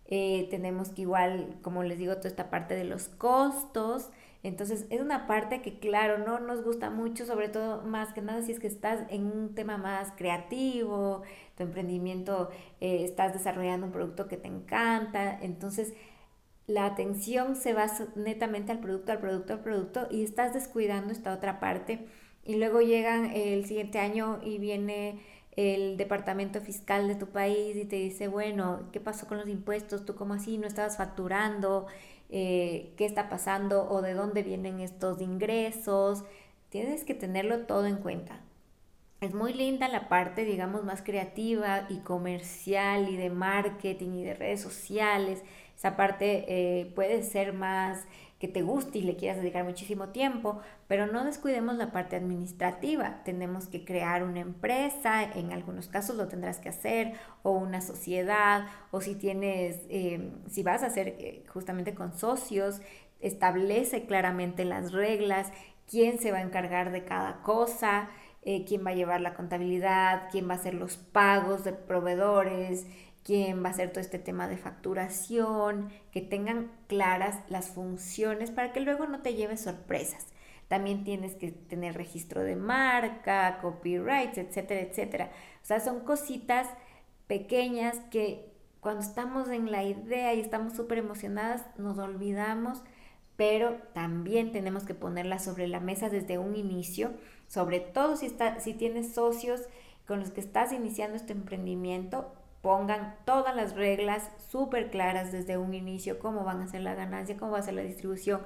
eh, 0.07 0.47
tenemos 0.49 0.89
que 0.89 1.03
igual, 1.03 1.57
como 1.61 1.83
les 1.83 1.99
digo, 1.99 2.17
toda 2.17 2.29
esta 2.29 2.49
parte 2.49 2.75
de 2.75 2.83
los 2.83 3.07
costos. 3.07 4.09
Entonces 4.43 4.85
es 4.89 5.01
una 5.01 5.27
parte 5.27 5.61
que 5.61 5.79
claro, 5.79 6.19
no 6.19 6.39
nos 6.39 6.63
gusta 6.63 6.89
mucho, 6.89 7.25
sobre 7.25 7.49
todo 7.49 7.81
más 7.83 8.13
que 8.13 8.21
nada 8.21 8.41
si 8.43 8.51
es 8.51 8.59
que 8.59 8.67
estás 8.67 9.01
en 9.09 9.25
un 9.25 9.55
tema 9.55 9.77
más 9.77 10.13
creativo, 10.15 11.23
tu 11.55 11.63
emprendimiento, 11.63 12.49
eh, 12.79 13.03
estás 13.03 13.33
desarrollando 13.33 13.87
un 13.87 13.91
producto 13.91 14.27
que 14.27 14.37
te 14.37 14.47
encanta, 14.47 15.37
entonces 15.41 15.93
la 16.67 16.85
atención 16.85 17.55
se 17.55 17.73
va 17.73 17.87
netamente 18.15 18.71
al 18.71 18.79
producto, 18.79 19.11
al 19.13 19.19
producto, 19.19 19.53
al 19.53 19.61
producto 19.61 20.07
y 20.11 20.23
estás 20.23 20.53
descuidando 20.53 21.13
esta 21.13 21.33
otra 21.33 21.59
parte 21.59 22.05
y 22.45 22.55
luego 22.55 22.81
llegan 22.81 23.31
el 23.33 23.65
siguiente 23.65 23.99
año 23.99 24.39
y 24.43 24.57
viene 24.57 25.19
el 25.57 25.97
departamento 25.97 26.61
fiscal 26.61 27.07
de 27.07 27.15
tu 27.15 27.27
país 27.27 27.75
y 27.75 27.85
te 27.85 27.95
dice, 27.95 28.27
bueno, 28.27 28.89
¿qué 28.91 28.99
pasó 28.99 29.27
con 29.27 29.37
los 29.39 29.49
impuestos? 29.49 30.05
¿Tú 30.05 30.15
cómo 30.15 30.35
así 30.35 30.57
no 30.57 30.67
estabas 30.67 30.97
facturando? 30.97 31.87
Eh, 32.29 32.93
¿Qué 32.97 33.05
está 33.05 33.29
pasando? 33.29 33.89
¿O 33.89 34.01
de 34.01 34.13
dónde 34.13 34.43
vienen 34.43 34.79
estos 34.79 35.21
ingresos? 35.21 36.23
Tienes 36.69 37.03
que 37.05 37.13
tenerlo 37.13 37.65
todo 37.65 37.85
en 37.85 37.97
cuenta. 37.97 38.41
Es 39.19 39.33
muy 39.33 39.51
linda 39.53 39.87
la 39.87 40.09
parte, 40.09 40.45
digamos, 40.45 40.83
más 40.83 41.01
creativa 41.01 41.87
y 41.89 41.99
comercial 41.99 43.09
y 43.09 43.17
de 43.17 43.31
marketing 43.31 44.11
y 44.11 44.23
de 44.23 44.35
redes 44.35 44.61
sociales. 44.61 45.43
Esa 45.75 45.95
parte 45.95 46.45
eh, 46.47 46.91
puede 46.93 47.23
ser 47.23 47.53
más 47.53 48.05
que 48.39 48.47
te 48.47 48.61
guste 48.61 48.99
y 48.99 49.01
le 49.01 49.15
quieras 49.15 49.39
dedicar 49.39 49.63
muchísimo 49.63 50.09
tiempo, 50.09 50.61
pero 50.87 51.07
no 51.07 51.25
descuidemos 51.25 51.75
la 51.77 51.91
parte 51.91 52.15
administrativa. 52.15 53.23
Tenemos 53.23 53.65
que 53.67 53.83
crear 53.83 54.21
una 54.21 54.41
empresa, 54.41 55.23
en 55.23 55.51
algunos 55.51 55.87
casos 55.87 56.15
lo 56.15 56.27
tendrás 56.27 56.59
que 56.59 56.69
hacer, 56.69 57.13
o 57.41 57.51
una 57.53 57.81
sociedad, 57.81 58.67
o 58.91 59.01
si 59.01 59.15
tienes, 59.15 59.79
em, 59.89 60.33
si 60.47 60.61
vas 60.61 60.83
a 60.83 60.87
hacer 60.87 61.15
eh, 61.19 61.43
justamente 61.47 61.95
con 61.95 62.13
socios, 62.13 62.81
establece 63.19 64.05
claramente 64.05 64.63
las 64.65 64.91
reglas, 64.91 65.51
quién 65.89 66.19
se 66.19 66.31
va 66.31 66.37
a 66.39 66.41
encargar 66.41 66.91
de 66.91 67.03
cada 67.05 67.41
cosa, 67.41 68.09
eh, 68.49 68.63
quién 68.65 68.85
va 68.85 68.91
a 68.91 68.95
llevar 68.95 69.19
la 69.19 69.33
contabilidad, 69.33 70.29
quién 70.31 70.47
va 70.47 70.53
a 70.53 70.55
hacer 70.55 70.73
los 70.73 70.95
pagos 70.95 71.65
de 71.65 71.73
proveedores, 71.73 72.87
quién 73.21 73.61
va 73.61 73.67
a 73.67 73.71
hacer 73.71 73.89
todo 73.89 73.99
este 73.99 74.19
tema 74.19 74.47
de 74.47 74.55
facturación, 74.55 75.89
que 76.13 76.21
tengan 76.21 76.71
claras 76.87 77.41
las 77.49 77.67
funciones 77.71 78.49
para 78.49 78.71
que 78.71 78.79
luego 78.79 79.05
no 79.05 79.19
te 79.21 79.33
lleves 79.33 79.59
sorpresas. 79.59 80.27
También 80.69 81.03
tienes 81.03 81.35
que 81.35 81.51
tener 81.51 81.95
registro 81.95 82.41
de 82.41 82.55
marca, 82.55 83.59
copyrights, 83.61 84.37
etcétera, 84.37 84.79
etcétera. 84.79 85.31
O 85.61 85.65
sea, 85.65 85.81
son 85.81 86.05
cositas 86.05 86.69
pequeñas 87.27 87.99
que 88.11 88.53
cuando 88.79 89.01
estamos 89.01 89.49
en 89.49 89.73
la 89.73 89.83
idea 89.83 90.33
y 90.33 90.39
estamos 90.39 90.73
súper 90.73 90.99
emocionadas 90.99 91.65
nos 91.77 91.97
olvidamos, 91.97 92.81
pero 93.37 93.77
también 93.93 94.51
tenemos 94.51 94.83
que 94.83 94.95
ponerlas 94.95 95.45
sobre 95.45 95.67
la 95.67 95.79
mesa 95.79 96.09
desde 96.09 96.39
un 96.39 96.55
inicio, 96.55 97.13
sobre 97.47 97.79
todo 97.79 98.17
si, 98.17 98.25
está, 98.25 98.59
si 98.59 98.73
tienes 98.73 99.13
socios 99.13 99.61
con 100.07 100.19
los 100.19 100.31
que 100.31 100.41
estás 100.41 100.73
iniciando 100.73 101.15
este 101.15 101.33
emprendimiento, 101.33 102.33
pongan 102.61 103.15
todas 103.25 103.55
las 103.55 103.75
reglas 103.75 104.31
súper 104.49 104.89
claras 104.89 105.31
desde 105.31 105.57
un 105.57 105.73
inicio, 105.73 106.17
cómo 106.17 106.43
van 106.43 106.61
a 106.61 106.67
ser 106.67 106.81
la 106.81 106.95
ganancia, 106.95 107.37
cómo 107.37 107.51
va 107.51 107.59
a 107.59 107.63
ser 107.63 107.75
la 107.75 107.83
distribución, 107.83 108.41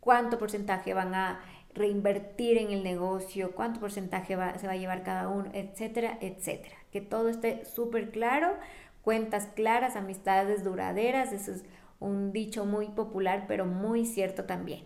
cuánto 0.00 0.38
porcentaje 0.38 0.92
van 0.92 1.14
a 1.14 1.40
reinvertir 1.72 2.58
en 2.58 2.72
el 2.72 2.82
negocio, 2.82 3.52
cuánto 3.52 3.80
porcentaje 3.80 4.36
se 4.58 4.66
va 4.66 4.72
a 4.72 4.76
llevar 4.76 5.02
cada 5.02 5.28
uno, 5.28 5.50
etcétera, 5.54 6.18
etcétera. 6.20 6.76
Que 6.92 7.00
todo 7.00 7.28
esté 7.28 7.64
súper 7.64 8.10
claro, 8.10 8.56
cuentas 9.02 9.48
claras, 9.54 9.96
amistades 9.96 10.62
duraderas, 10.64 11.32
eso 11.32 11.52
es 11.52 11.64
un 12.00 12.32
dicho 12.32 12.64
muy 12.64 12.88
popular, 12.88 13.44
pero 13.46 13.66
muy 13.66 14.06
cierto 14.06 14.44
también. 14.44 14.84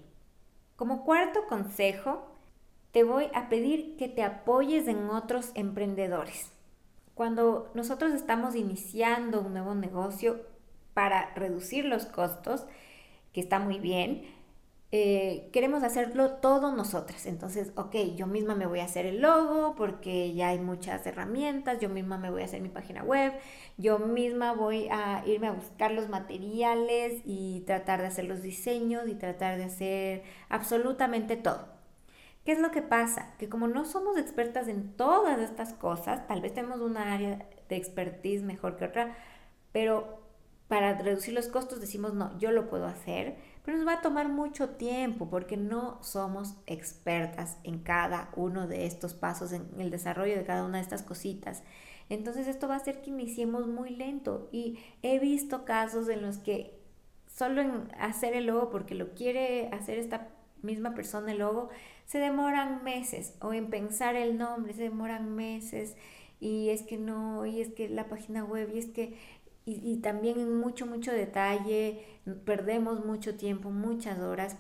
Como 0.77 1.05
cuarto 1.05 1.47
consejo, 1.49 2.27
te 2.91 3.05
voy 3.05 3.27
a 3.33 3.49
pedir 3.49 3.97
que 3.97 4.09
te 4.09 4.23
apoyes 4.23 4.87
en 4.89 5.09
otros 5.09 5.53
emprendedores. 5.55 6.53
Cuando 7.15 7.71
nosotros 7.75 8.13
estamos 8.13 8.57
iniciando 8.57 9.41
un 9.41 9.53
nuevo 9.53 9.75
negocio 9.75 10.41
para 10.95 11.33
reducir 11.35 11.85
los 11.85 12.07
costos, 12.07 12.67
que 13.33 13.41
está 13.41 13.59
muy 13.59 13.79
bien, 13.79 14.23
eh, 14.97 15.49
queremos 15.53 15.83
hacerlo 15.83 16.35
todo 16.35 16.71
nosotras. 16.71 17.27
Entonces, 17.27 17.73
ok, 17.75 17.97
yo 18.15 18.29
misma 18.29 18.55
me 18.55 18.67
voy 18.67 18.79
a 18.79 18.85
hacer 18.85 19.07
el 19.07 19.21
logo 19.23 19.75
porque 19.75 20.33
ya 20.35 20.51
hay 20.51 20.61
muchas 20.61 21.05
herramientas, 21.05 21.81
yo 21.81 21.89
misma 21.89 22.17
me 22.17 22.31
voy 22.31 22.43
a 22.43 22.45
hacer 22.45 22.61
mi 22.61 22.69
página 22.69 23.03
web, 23.03 23.33
yo 23.77 23.99
misma 23.99 24.53
voy 24.53 24.87
a 24.93 25.25
irme 25.27 25.49
a 25.49 25.53
buscar 25.53 25.91
los 25.91 26.09
materiales 26.09 27.23
y 27.25 27.65
tratar 27.67 28.03
de 28.03 28.07
hacer 28.07 28.27
los 28.27 28.41
diseños 28.41 29.09
y 29.09 29.17
tratar 29.17 29.59
de 29.59 29.65
hacer 29.65 30.23
absolutamente 30.49 31.37
todo. 31.37 31.67
¿Qué 32.45 32.53
es 32.53 32.61
lo 32.61 32.71
que 32.71 32.83
pasa? 32.83 33.35
Que 33.39 33.49
como 33.49 33.67
no 33.67 33.87
somos 33.87 34.17
expertas 34.17 34.69
en 34.69 34.93
todas 34.97 35.41
estas 35.41 35.75
cosas, 35.75 36.25
tal 36.29 36.41
vez 36.41 36.55
tenemos 36.55 36.81
una 36.81 37.13
área 37.15 37.49
de 37.69 37.75
expertise 37.75 38.45
mejor 38.45 38.77
que 38.77 38.85
otra, 38.85 39.17
pero 39.73 40.23
para 40.69 40.97
reducir 40.97 41.35
los 41.35 41.49
costos 41.49 41.81
decimos, 41.81 42.15
no, 42.15 42.39
yo 42.39 42.53
lo 42.53 42.69
puedo 42.71 42.87
hacer, 42.87 43.37
pero 43.65 43.79
nos 43.79 43.87
va 43.87 43.95
a 43.95 44.03
tomar 44.03 44.29
mucho 44.29 44.71
tiempo 44.71 45.29
porque 45.31 45.57
no 45.57 46.03
somos 46.03 46.55
expertas 46.67 47.57
en 47.65 47.79
cada 47.79 48.31
uno 48.37 48.69
de 48.69 48.87
estos 48.87 49.15
pasos, 49.15 49.53
en 49.53 49.69
el 49.79 49.91
desarrollo 49.91 50.37
de 50.37 50.45
cada 50.45 50.65
una 50.65 50.79
de 50.79 50.85
estas 50.85 51.03
cositas. 51.03 51.63
Entonces 52.11 52.47
esto 52.47 52.69
va 52.69 52.75
a 52.75 52.79
hacer 52.79 53.01
que 53.01 53.11
iniciemos 53.11 53.67
muy 53.67 53.91
lento. 53.91 54.49
Y 54.53 54.79
he 55.03 55.19
visto 55.19 55.65
casos 55.65 56.09
en 56.09 56.21
los 56.21 56.39
que 56.39 56.79
solo 57.35 57.63
en 57.63 57.89
hacer 57.99 58.35
el 58.35 58.47
logo 58.47 58.71
porque 58.71 58.95
lo 58.95 59.15
quiere 59.15 59.69
hacer 59.73 59.99
esta 59.99 60.29
misma 60.63 60.95
persona 60.95 61.33
el 61.33 61.39
logo, 61.39 61.69
se 62.07 62.19
demoran 62.19 62.83
meses, 62.85 63.35
o 63.41 63.53
en 63.53 63.69
pensar 63.71 64.17
el 64.17 64.39
nombre, 64.39 64.73
se 64.73 64.83
demoran 64.83 65.35
meses, 65.35 65.97
y 66.41 66.71
es 66.71 66.83
que 66.83 66.97
no, 66.97 67.47
y 67.47 67.61
es 67.61 67.69
que 67.71 67.89
la 67.89 68.09
página 68.09 68.45
web, 68.45 68.71
y 68.75 68.79
es 68.79 68.87
que, 68.87 69.19
y, 69.67 69.81
y 69.83 69.97
también 69.99 70.39
en 70.39 70.59
mucho, 70.59 70.87
mucho 70.87 71.13
detalle, 71.13 72.05
perdemos 72.45 73.05
mucho 73.05 73.37
tiempo, 73.37 73.71
muchas 73.71 74.19
horas. 74.21 74.57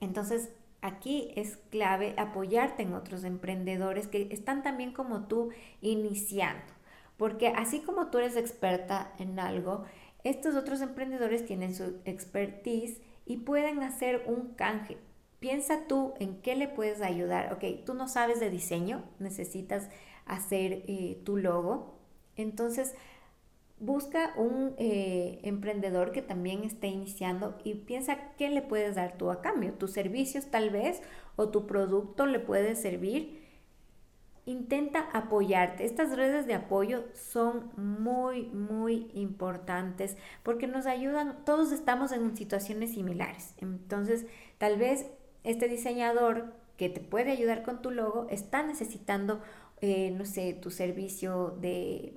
Entonces, 0.00 0.50
aquí 0.80 1.32
es 1.36 1.56
clave 1.70 2.14
apoyarte 2.16 2.82
en 2.82 2.94
otros 2.94 3.24
emprendedores 3.24 4.06
que 4.06 4.28
están 4.30 4.62
también 4.62 4.92
como 4.92 5.26
tú 5.26 5.50
iniciando, 5.80 6.72
porque 7.16 7.48
así 7.48 7.80
como 7.80 8.08
tú 8.08 8.18
eres 8.18 8.36
experta 8.36 9.12
en 9.18 9.38
algo, 9.38 9.84
estos 10.24 10.54
otros 10.56 10.80
emprendedores 10.80 11.46
tienen 11.46 11.74
su 11.74 12.00
expertise 12.04 13.00
y 13.26 13.38
pueden 13.38 13.82
hacer 13.82 14.24
un 14.26 14.54
canje. 14.54 14.98
Piensa 15.38 15.86
tú 15.86 16.14
en 16.18 16.40
qué 16.40 16.56
le 16.56 16.66
puedes 16.68 17.02
ayudar. 17.02 17.52
Ok, 17.52 17.84
tú 17.84 17.94
no 17.94 18.08
sabes 18.08 18.40
de 18.40 18.50
diseño, 18.50 19.04
necesitas 19.18 19.88
hacer 20.24 20.84
eh, 20.88 21.20
tu 21.24 21.36
logo. 21.36 21.98
Entonces, 22.36 22.94
busca 23.78 24.32
un 24.36 24.74
eh, 24.78 25.40
emprendedor 25.42 26.12
que 26.12 26.22
también 26.22 26.64
esté 26.64 26.86
iniciando 26.88 27.58
y 27.62 27.74
piensa 27.74 28.32
qué 28.38 28.48
le 28.48 28.62
puedes 28.62 28.94
dar 28.94 29.18
tú 29.18 29.30
a 29.30 29.42
cambio. 29.42 29.74
Tus 29.74 29.92
servicios 29.92 30.46
tal 30.46 30.70
vez 30.70 31.02
o 31.36 31.50
tu 31.50 31.66
producto 31.66 32.26
le 32.26 32.40
puede 32.40 32.74
servir. 32.74 33.44
Intenta 34.46 35.00
apoyarte. 35.12 35.84
Estas 35.84 36.16
redes 36.16 36.46
de 36.46 36.54
apoyo 36.54 37.04
son 37.12 37.70
muy, 37.76 38.46
muy 38.46 39.10
importantes 39.12 40.16
porque 40.42 40.66
nos 40.66 40.86
ayudan, 40.86 41.44
todos 41.44 41.72
estamos 41.72 42.12
en 42.12 42.36
situaciones 42.36 42.94
similares. 42.94 43.54
Entonces, 43.58 44.26
tal 44.58 44.78
vez 44.78 45.06
este 45.42 45.68
diseñador 45.68 46.54
que 46.76 46.88
te 46.88 47.00
puede 47.00 47.32
ayudar 47.32 47.62
con 47.62 47.82
tu 47.82 47.90
logo 47.90 48.26
está 48.30 48.62
necesitando, 48.62 49.40
eh, 49.80 50.12
no 50.12 50.24
sé, 50.24 50.54
tu 50.54 50.70
servicio 50.70 51.56
de, 51.60 52.14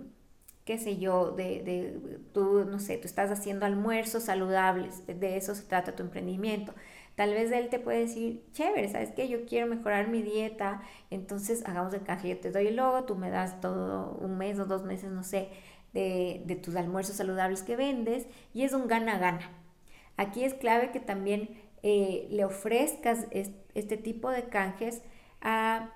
qué 0.69 0.77
sé 0.77 0.97
yo, 0.97 1.31
de, 1.31 1.63
de, 1.63 2.19
tú, 2.31 2.63
no 2.63 2.77
sé, 2.77 2.99
tú 2.99 3.07
estás 3.07 3.31
haciendo 3.31 3.65
almuerzos 3.65 4.21
saludables, 4.21 5.01
de 5.07 5.35
eso 5.35 5.55
se 5.55 5.63
trata 5.63 5.95
tu 5.95 6.03
emprendimiento. 6.03 6.75
Tal 7.15 7.31
vez 7.31 7.51
él 7.51 7.69
te 7.69 7.79
puede 7.79 8.01
decir, 8.01 8.43
chévere, 8.51 8.87
¿sabes 8.87 9.09
qué? 9.15 9.27
Yo 9.27 9.47
quiero 9.47 9.65
mejorar 9.65 10.09
mi 10.09 10.21
dieta, 10.21 10.83
entonces 11.09 11.63
hagamos 11.65 11.91
el 11.95 12.03
canje, 12.03 12.29
yo 12.29 12.37
te 12.37 12.51
doy 12.51 12.67
el 12.67 12.75
logo, 12.75 13.05
tú 13.05 13.15
me 13.15 13.31
das 13.31 13.59
todo 13.61 14.15
un 14.21 14.37
mes 14.37 14.59
o 14.59 14.65
dos 14.67 14.83
meses, 14.83 15.09
no 15.09 15.23
sé, 15.23 15.49
de, 15.91 16.43
de 16.45 16.55
tus 16.55 16.75
almuerzos 16.75 17.15
saludables 17.15 17.63
que 17.63 17.75
vendes 17.75 18.27
y 18.53 18.61
es 18.61 18.71
un 18.73 18.87
gana-gana. 18.87 19.49
Aquí 20.17 20.43
es 20.43 20.53
clave 20.53 20.91
que 20.91 20.99
también 20.99 21.49
eh, 21.81 22.27
le 22.29 22.45
ofrezcas 22.45 23.25
este 23.31 23.97
tipo 23.97 24.29
de 24.29 24.43
canjes 24.43 25.01
a 25.41 25.95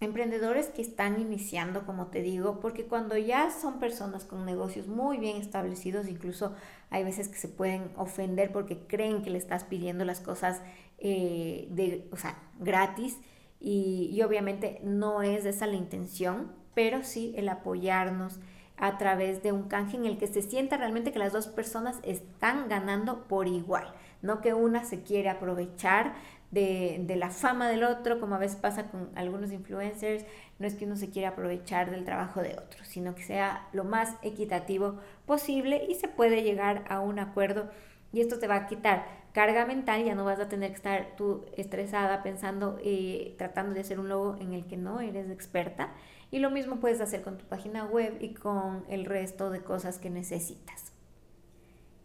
emprendedores 0.00 0.68
que 0.68 0.82
están 0.82 1.20
iniciando, 1.20 1.86
como 1.86 2.08
te 2.08 2.20
digo, 2.20 2.60
porque 2.60 2.84
cuando 2.84 3.16
ya 3.16 3.50
son 3.50 3.78
personas 3.78 4.24
con 4.24 4.44
negocios 4.44 4.88
muy 4.88 5.16
bien 5.16 5.36
establecidos, 5.38 6.08
incluso 6.08 6.54
hay 6.90 7.02
veces 7.02 7.28
que 7.28 7.38
se 7.38 7.48
pueden 7.48 7.90
ofender 7.96 8.52
porque 8.52 8.78
creen 8.86 9.22
que 9.22 9.30
le 9.30 9.38
estás 9.38 9.64
pidiendo 9.64 10.04
las 10.04 10.20
cosas 10.20 10.60
eh, 10.98 11.66
de, 11.70 12.08
o 12.12 12.16
sea, 12.16 12.38
gratis 12.58 13.16
y, 13.58 14.10
y 14.12 14.22
obviamente 14.22 14.80
no 14.84 15.22
es 15.22 15.46
esa 15.46 15.66
la 15.66 15.76
intención, 15.76 16.52
pero 16.74 17.02
sí 17.02 17.32
el 17.36 17.48
apoyarnos 17.48 18.38
a 18.76 18.98
través 18.98 19.42
de 19.42 19.52
un 19.52 19.68
canje 19.68 19.96
en 19.96 20.04
el 20.04 20.18
que 20.18 20.26
se 20.26 20.42
sienta 20.42 20.76
realmente 20.76 21.10
que 21.10 21.18
las 21.18 21.32
dos 21.32 21.46
personas 21.46 21.98
están 22.02 22.68
ganando 22.68 23.26
por 23.26 23.48
igual 23.48 23.94
no 24.22 24.40
que 24.40 24.54
una 24.54 24.84
se 24.84 25.02
quiere 25.02 25.28
aprovechar 25.28 26.14
de, 26.50 27.16
la 27.16 27.30
fama 27.30 27.68
del 27.68 27.84
otro, 27.84 28.20
como 28.20 28.34
a 28.34 28.38
veces 28.38 28.56
pasa 28.56 28.90
con 28.90 29.10
algunos 29.14 29.52
influencers, 29.52 30.24
no 30.58 30.66
es 30.66 30.74
que 30.74 30.84
uno 30.84 30.96
se 30.96 31.10
quiera 31.10 31.30
aprovechar 31.30 31.90
del 31.90 32.04
trabajo 32.04 32.42
de 32.42 32.52
otro, 32.52 32.84
sino 32.84 33.14
que 33.14 33.22
sea 33.22 33.68
lo 33.72 33.84
más 33.84 34.14
equitativo 34.22 34.98
posible 35.26 35.84
y 35.88 35.94
se 35.94 36.08
puede 36.08 36.42
llegar 36.42 36.84
a 36.88 37.00
un 37.00 37.18
acuerdo 37.18 37.70
Y 38.12 38.20
esto 38.20 38.38
te 38.38 38.46
va 38.46 38.56
a 38.56 38.66
quitar 38.66 39.04
carga 39.32 39.66
mental, 39.66 40.04
ya 40.04 40.14
no 40.14 40.24
vas 40.24 40.40
a 40.40 40.48
tener 40.48 40.70
que 40.70 40.76
estar 40.76 41.16
tú 41.16 41.44
estresada 41.56 42.22
pensando, 42.22 42.78
eh, 42.82 43.34
tratando 43.36 43.74
de 43.74 43.80
hacer 43.80 44.00
un 44.00 44.08
logo 44.08 44.36
en 44.40 44.54
el 44.54 44.66
que 44.66 44.78
no 44.78 45.00
eres 45.00 45.28
experta. 45.28 45.92
Y 46.30 46.38
lo 46.38 46.50
mismo 46.50 46.76
puedes 46.76 47.00
hacer 47.00 47.22
con 47.22 47.36
tu 47.36 47.44
página 47.44 47.84
web 47.84 48.16
y 48.20 48.32
con 48.32 48.84
el 48.88 49.04
resto 49.04 49.50
de 49.50 49.62
cosas 49.62 49.98
que 49.98 50.08
necesitas. 50.08 50.92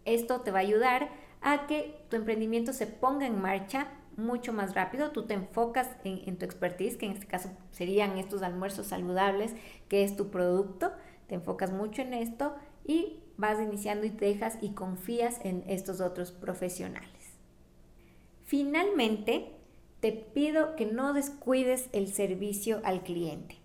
Esto 0.04 0.42
te 0.42 0.52
va 0.52 0.60
a 0.60 0.62
ayudar 0.62 1.10
a 1.42 1.68
que 1.68 2.04
tu 2.10 2.18
emprendimiento 2.18 2.74
se 2.74 2.88
ponga 2.88 3.26
en 3.26 3.40
marcha 3.42 3.88
mucho 4.18 4.54
más 4.54 4.76
rápido. 4.76 5.12
Tú 5.12 5.26
te 5.26 5.34
enfocas 5.34 5.90
en, 6.04 6.38
tu 6.38 6.46
expertise, 6.46 6.98
que 6.98 7.06
en 7.06 7.14
este 7.14 7.28
caso 7.28 7.50
serían 7.72 8.18
estos 8.18 8.42
almuerzos 8.42 8.88
saludables, 8.88 9.54
que 9.88 10.04
es 10.04 10.16
tu 10.16 10.30
producto. 10.30 10.92
Te 11.28 11.36
enfocas 11.36 11.72
mucho 11.72 12.02
en 12.02 12.14
esto 12.14 12.56
y 12.86 13.20
vas 13.38 13.60
iniciando 13.60 14.06
y 14.06 14.10
dejas 14.10 14.58
y 14.62 14.72
confías 14.72 15.40
en 15.44 15.64
estos 15.68 16.02
otros 16.02 16.32
profesionales. 16.32 17.10
Finalmente, 18.46 19.52
te 20.02 20.12
pido 20.12 20.76
que 20.76 20.86
no 20.86 21.14
descuides 21.14 21.90
el 21.94 22.12
servicio 22.12 22.82
al 22.84 23.04
cliente. 23.04 23.58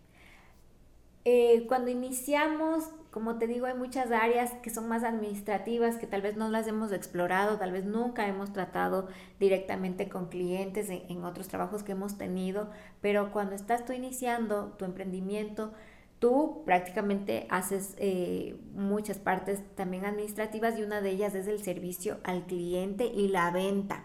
Eh, 1.24 1.66
cuando 1.66 1.90
iniciamos, 1.90 2.90
como 3.16 3.38
te 3.38 3.46
digo, 3.46 3.64
hay 3.64 3.72
muchas 3.72 4.10
áreas 4.10 4.52
que 4.62 4.68
son 4.68 4.88
más 4.88 5.02
administrativas, 5.02 5.96
que 5.96 6.06
tal 6.06 6.20
vez 6.20 6.36
no 6.36 6.50
las 6.50 6.66
hemos 6.66 6.92
explorado, 6.92 7.56
tal 7.56 7.72
vez 7.72 7.86
nunca 7.86 8.28
hemos 8.28 8.52
tratado 8.52 9.08
directamente 9.40 10.10
con 10.10 10.26
clientes 10.26 10.90
en, 10.90 11.24
otros 11.24 11.48
trabajos 11.48 11.82
que 11.82 11.92
hemos 11.92 12.18
tenido, 12.18 12.68
pero 13.00 13.32
cuando 13.32 13.54
estás 13.54 13.86
tú 13.86 13.94
iniciando 13.94 14.74
tu 14.76 14.84
emprendimiento, 14.84 15.72
tú 16.18 16.60
prácticamente 16.66 17.46
haces 17.48 17.94
eh, 17.96 18.60
muchas 18.74 19.18
partes 19.18 19.62
también 19.76 20.04
administrativas 20.04 20.78
y 20.78 20.82
una 20.82 21.00
de 21.00 21.08
ellas 21.08 21.34
es 21.34 21.46
el 21.46 21.64
servicio 21.64 22.18
al 22.22 22.44
cliente 22.44 23.06
y 23.06 23.28
la 23.28 23.50
venta. 23.50 24.04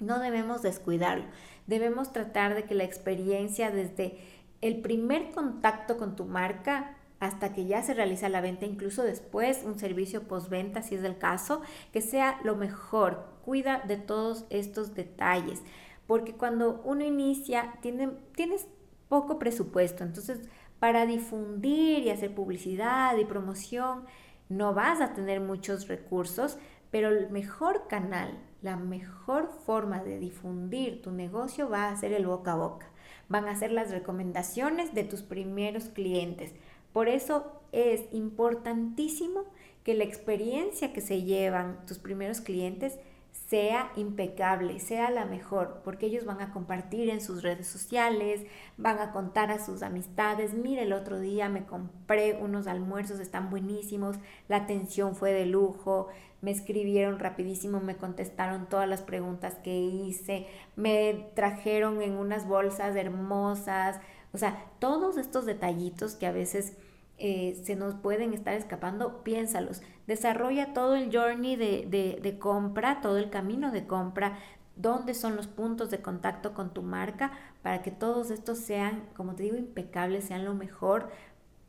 No 0.00 0.18
debemos 0.18 0.60
descuidarlo, 0.60 1.26
debemos 1.68 2.12
tratar 2.12 2.56
de 2.56 2.64
que 2.64 2.74
la 2.74 2.82
experiencia 2.82 3.70
desde 3.70 4.18
el 4.60 4.80
primer 4.80 5.30
contacto 5.30 5.98
con 5.98 6.16
tu 6.16 6.24
marca 6.24 6.96
hasta 7.20 7.52
que 7.52 7.66
ya 7.66 7.82
se 7.82 7.94
realiza 7.94 8.28
la 8.28 8.40
venta, 8.40 8.66
incluso 8.66 9.02
después 9.02 9.62
un 9.64 9.78
servicio 9.78 10.24
postventa 10.28 10.82
si 10.82 10.94
es 10.94 11.04
el 11.04 11.18
caso, 11.18 11.62
que 11.92 12.00
sea 12.00 12.40
lo 12.44 12.56
mejor. 12.56 13.26
Cuida 13.44 13.82
de 13.86 13.96
todos 13.96 14.46
estos 14.50 14.94
detalles, 14.94 15.62
porque 16.06 16.34
cuando 16.34 16.80
uno 16.84 17.04
inicia 17.04 17.74
tiene, 17.82 18.10
tienes 18.34 18.66
poco 19.08 19.38
presupuesto, 19.38 20.02
entonces 20.02 20.40
para 20.78 21.06
difundir 21.06 22.00
y 22.00 22.10
hacer 22.10 22.34
publicidad 22.34 23.16
y 23.16 23.24
promoción 23.24 24.04
no 24.48 24.74
vas 24.74 25.00
a 25.00 25.14
tener 25.14 25.40
muchos 25.40 25.88
recursos, 25.88 26.58
pero 26.90 27.08
el 27.08 27.30
mejor 27.30 27.86
canal, 27.88 28.38
la 28.62 28.76
mejor 28.76 29.50
forma 29.64 30.02
de 30.02 30.18
difundir 30.18 31.02
tu 31.02 31.10
negocio 31.10 31.68
va 31.68 31.88
a 31.88 31.96
ser 31.96 32.12
el 32.12 32.26
boca 32.26 32.52
a 32.52 32.56
boca 32.56 32.94
van 33.28 33.48
a 33.48 33.56
ser 33.56 33.72
las 33.72 33.90
recomendaciones 33.90 34.94
de 34.94 35.04
tus 35.04 35.22
primeros 35.22 35.84
clientes. 35.84 36.52
Por 36.94 37.08
eso 37.08 37.60
es 37.72 38.04
importantísimo 38.12 39.46
que 39.82 39.94
la 39.94 40.04
experiencia 40.04 40.92
que 40.92 41.00
se 41.00 41.24
llevan 41.24 41.84
tus 41.86 41.98
primeros 41.98 42.40
clientes 42.40 43.00
sea 43.48 43.90
impecable, 43.96 44.78
sea 44.78 45.10
la 45.10 45.24
mejor, 45.24 45.80
porque 45.82 46.06
ellos 46.06 46.24
van 46.24 46.40
a 46.40 46.52
compartir 46.52 47.10
en 47.10 47.20
sus 47.20 47.42
redes 47.42 47.66
sociales, 47.66 48.46
van 48.76 49.00
a 49.00 49.10
contar 49.10 49.50
a 49.50 49.58
sus 49.58 49.82
amistades, 49.82 50.54
mire, 50.54 50.82
el 50.82 50.92
otro 50.92 51.18
día 51.18 51.48
me 51.48 51.66
compré 51.66 52.38
unos 52.40 52.68
almuerzos, 52.68 53.18
están 53.18 53.50
buenísimos, 53.50 54.16
la 54.46 54.58
atención 54.58 55.16
fue 55.16 55.32
de 55.32 55.46
lujo, 55.46 56.06
me 56.42 56.52
escribieron 56.52 57.18
rapidísimo, 57.18 57.80
me 57.80 57.96
contestaron 57.96 58.68
todas 58.68 58.88
las 58.88 59.02
preguntas 59.02 59.56
que 59.64 59.76
hice, 59.80 60.46
me 60.76 61.28
trajeron 61.34 62.02
en 62.02 62.12
unas 62.12 62.46
bolsas 62.46 62.94
hermosas, 62.94 64.00
o 64.32 64.38
sea, 64.38 64.70
todos 64.78 65.16
estos 65.16 65.44
detallitos 65.44 66.14
que 66.14 66.26
a 66.26 66.32
veces 66.32 66.76
eh, 67.18 67.60
se 67.62 67.76
nos 67.76 67.94
pueden 67.94 68.32
estar 68.32 68.54
escapando, 68.54 69.22
piénsalos. 69.22 69.82
Desarrolla 70.06 70.74
todo 70.74 70.96
el 70.96 71.16
journey 71.16 71.56
de, 71.56 72.18
de, 72.20 72.38
compra, 72.38 73.00
todo 73.00 73.18
el 73.18 73.30
camino 73.30 73.70
de 73.70 73.86
compra, 73.86 74.38
dónde 74.76 75.14
son 75.14 75.36
los 75.36 75.46
puntos 75.46 75.90
de 75.90 76.02
contacto 76.02 76.54
con 76.54 76.74
tu 76.74 76.82
marca 76.82 77.32
para 77.62 77.82
que 77.82 77.90
todos 77.90 78.30
estos 78.30 78.58
sean, 78.58 79.04
como 79.16 79.34
te 79.34 79.44
digo, 79.44 79.56
impecables, 79.56 80.24
sean 80.24 80.44
lo 80.44 80.54
mejor, 80.54 81.10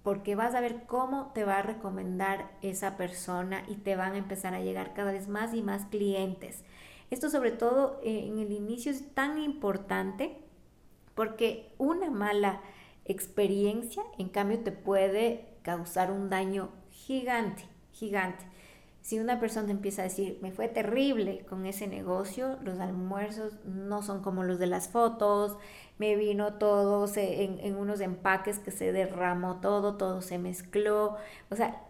porque 0.02 0.36
vas 0.36 0.56
a 0.56 0.62
ver 0.62 0.84
cómo 0.88 1.32
te 1.34 1.46
va 1.46 1.58
a 1.58 1.64
recomendar 1.64 2.52
esa 2.62 2.98
persona 2.98 3.64
y 3.68 3.76
te 3.76 3.96
van 3.96 4.14
a 4.14 4.18
empezar 4.18 4.54
a 4.54 4.62
llegar 4.62 4.94
cada 4.94 5.12
vez 5.12 5.28
más 5.28 5.54
y 5.54 5.62
más 5.62 5.86
clientes. 5.86 6.64
Esto 7.12 7.30
sobre 7.30 7.52
todo 7.52 8.00
eh, 8.04 8.26
en 8.28 8.40
el 8.40 8.52
inicio 8.52 8.92
es 8.92 9.14
tan 9.14 9.38
importante 9.38 10.38
porque 11.14 11.72
una 11.78 12.10
mala 12.10 12.62
experiencia, 13.06 14.04
en 14.18 14.30
cambio, 14.30 14.60
te 14.60 14.72
puede 14.72 15.46
causar 15.62 16.12
un 16.12 16.30
daño 16.30 16.70
gigante, 16.90 17.64
gigante. 17.92 18.46
Si 19.02 19.20
una 19.20 19.40
persona 19.40 19.70
empieza 19.70 20.02
a 20.02 20.06
decir, 20.06 20.40
me 20.42 20.52
fue 20.52 20.68
terrible 20.68 21.46
con 21.48 21.68
ese 21.68 21.86
negocio, 21.88 22.58
los 22.64 22.80
almuerzos 22.80 23.54
no 23.64 24.02
son 24.02 24.24
como 24.24 24.44
los 24.44 24.58
de 24.58 24.66
las 24.66 24.90
fotos, 24.90 25.58
me 26.00 26.16
vino 26.16 26.56
todo 26.56 27.08
en, 27.16 27.60
en 27.60 27.76
unos 27.76 28.00
empaques 28.00 28.58
que 28.58 28.72
se 28.72 28.92
derramó 28.92 29.62
todo, 29.62 29.96
todo 29.96 30.22
se 30.22 30.40
mezcló. 30.40 31.18
O 31.52 31.56
sea, 31.56 31.84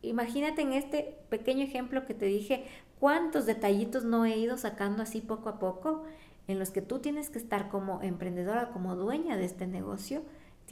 imagínate 0.00 0.62
en 0.62 0.72
este 0.72 1.18
pequeño 1.28 1.62
ejemplo 1.62 2.06
que 2.06 2.14
te 2.14 2.24
dije, 2.24 2.64
cuántos 2.98 3.44
detallitos 3.44 4.04
no 4.04 4.24
he 4.24 4.38
ido 4.38 4.56
sacando 4.56 5.02
así 5.02 5.20
poco 5.20 5.50
a 5.50 5.58
poco, 5.58 6.04
en 6.48 6.58
los 6.58 6.70
que 6.70 6.82
tú 6.82 7.00
tienes 7.00 7.30
que 7.30 7.38
estar 7.38 7.68
como 7.68 8.00
emprendedora, 8.02 8.70
como 8.70 8.96
dueña 8.96 9.36
de 9.36 9.44
este 9.44 9.66
negocio, 9.66 10.22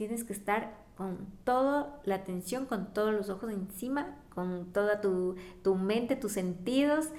tienes 0.01 0.23
que 0.23 0.33
estar 0.33 0.73
con 0.97 1.27
toda 1.43 2.01
la 2.05 2.15
atención, 2.15 2.65
con 2.65 2.91
todos 2.91 3.13
los 3.13 3.29
ojos 3.29 3.51
encima, 3.51 4.17
con 4.33 4.73
toda 4.73 4.99
tu, 4.99 5.35
mente, 5.75 6.15
tus 6.15 6.31
sentidos, 6.31 7.09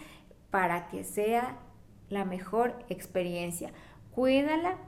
para 0.51 0.89
que 0.89 1.05
sea 1.05 1.61
la 2.09 2.25
mejor 2.25 2.75
experiencia. 2.89 3.71
Cuídala 4.11 4.79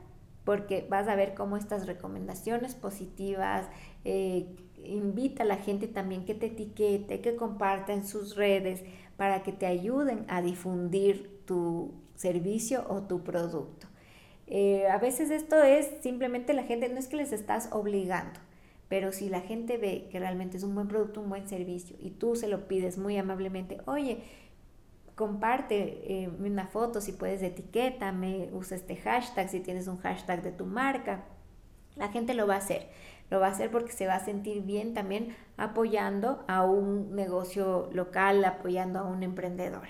porque 0.43 0.85
vas 0.91 1.07
a 1.07 1.15
ver 1.15 1.35
cómo 1.35 1.57
estas 1.57 1.87
recomendaciones 1.87 2.75
positivas, 2.75 3.69
eh, 4.05 4.49
invita 4.83 5.45
a 5.45 5.47
la 5.47 5.59
gente 5.59 5.87
también 5.87 6.25
que 6.25 6.35
te 6.35 6.47
etiquete, 6.47 7.21
que 7.21 7.37
comparta 7.37 7.93
en 7.93 8.05
sus 8.05 8.35
redes 8.35 8.83
para 9.17 9.45
que 9.45 9.53
te 9.53 9.67
ayuden 9.67 10.25
a 10.27 10.43
difundir 10.43 11.43
tu 11.47 11.93
servicio 12.17 12.87
o 12.89 13.03
tu 13.03 13.23
producto. 13.23 13.87
Eh, 14.47 14.87
a 14.89 14.99
veces 14.99 15.31
esto 15.31 15.63
es 15.63 15.89
simplemente 16.03 16.53
la 16.53 16.65
gente, 16.65 16.89
no 16.89 16.99
es 16.99 17.09
que 17.09 17.17
les 17.17 17.33
estás 17.33 17.69
obligando, 17.73 18.41
pero 18.89 19.13
si 19.13 19.29
la 19.29 19.41
gente 19.41 19.79
ve 19.79 20.09
que 20.11 20.19
realmente 20.19 20.57
es 20.57 20.63
un 20.63 20.75
buen 20.75 20.89
producto, 20.89 21.21
un 21.21 21.31
buen 21.31 21.49
servicio 21.49 21.97
y 21.99 22.11
tú 22.11 22.37
se 22.37 22.49
lo 22.49 22.69
pides 22.69 22.99
muy 22.99 23.17
amablemente, 23.17 23.79
oye, 23.87 24.23
comparte 25.15 26.25
eh, 26.25 26.29
una 26.29 26.67
foto 26.67 27.01
si 27.01 27.13
puedes, 27.13 27.43
etiquétame, 27.43 28.51
usa 28.53 28.77
este 28.77 28.97
hashtag 28.97 29.49
si 29.49 29.61
tienes 29.61 29.87
un 29.87 29.99
hashtag 29.99 30.43
de 30.43 30.53
tu 30.53 30.67
marca, 30.67 31.25
la 31.97 32.09
gente 32.09 32.35
lo 32.35 32.47
va 32.47 32.55
a 32.55 32.59
hacer. 32.59 32.89
Lo 33.31 33.41
va 33.41 33.47
a 33.47 33.51
hacer 33.51 33.71
porque 33.71 33.93
se 33.93 34.07
va 34.07 34.15
a 34.15 34.25
sentir 34.25 34.63
bien 34.63 34.95
también 34.95 35.35
apoyando 35.57 36.45
a 36.47 36.65
un 36.65 37.15
negocio 37.15 37.89
local, 37.93 38.45
apoyando 38.45 38.99
a 38.99 39.05
una 39.05 39.25
emprendedora. 39.25 39.89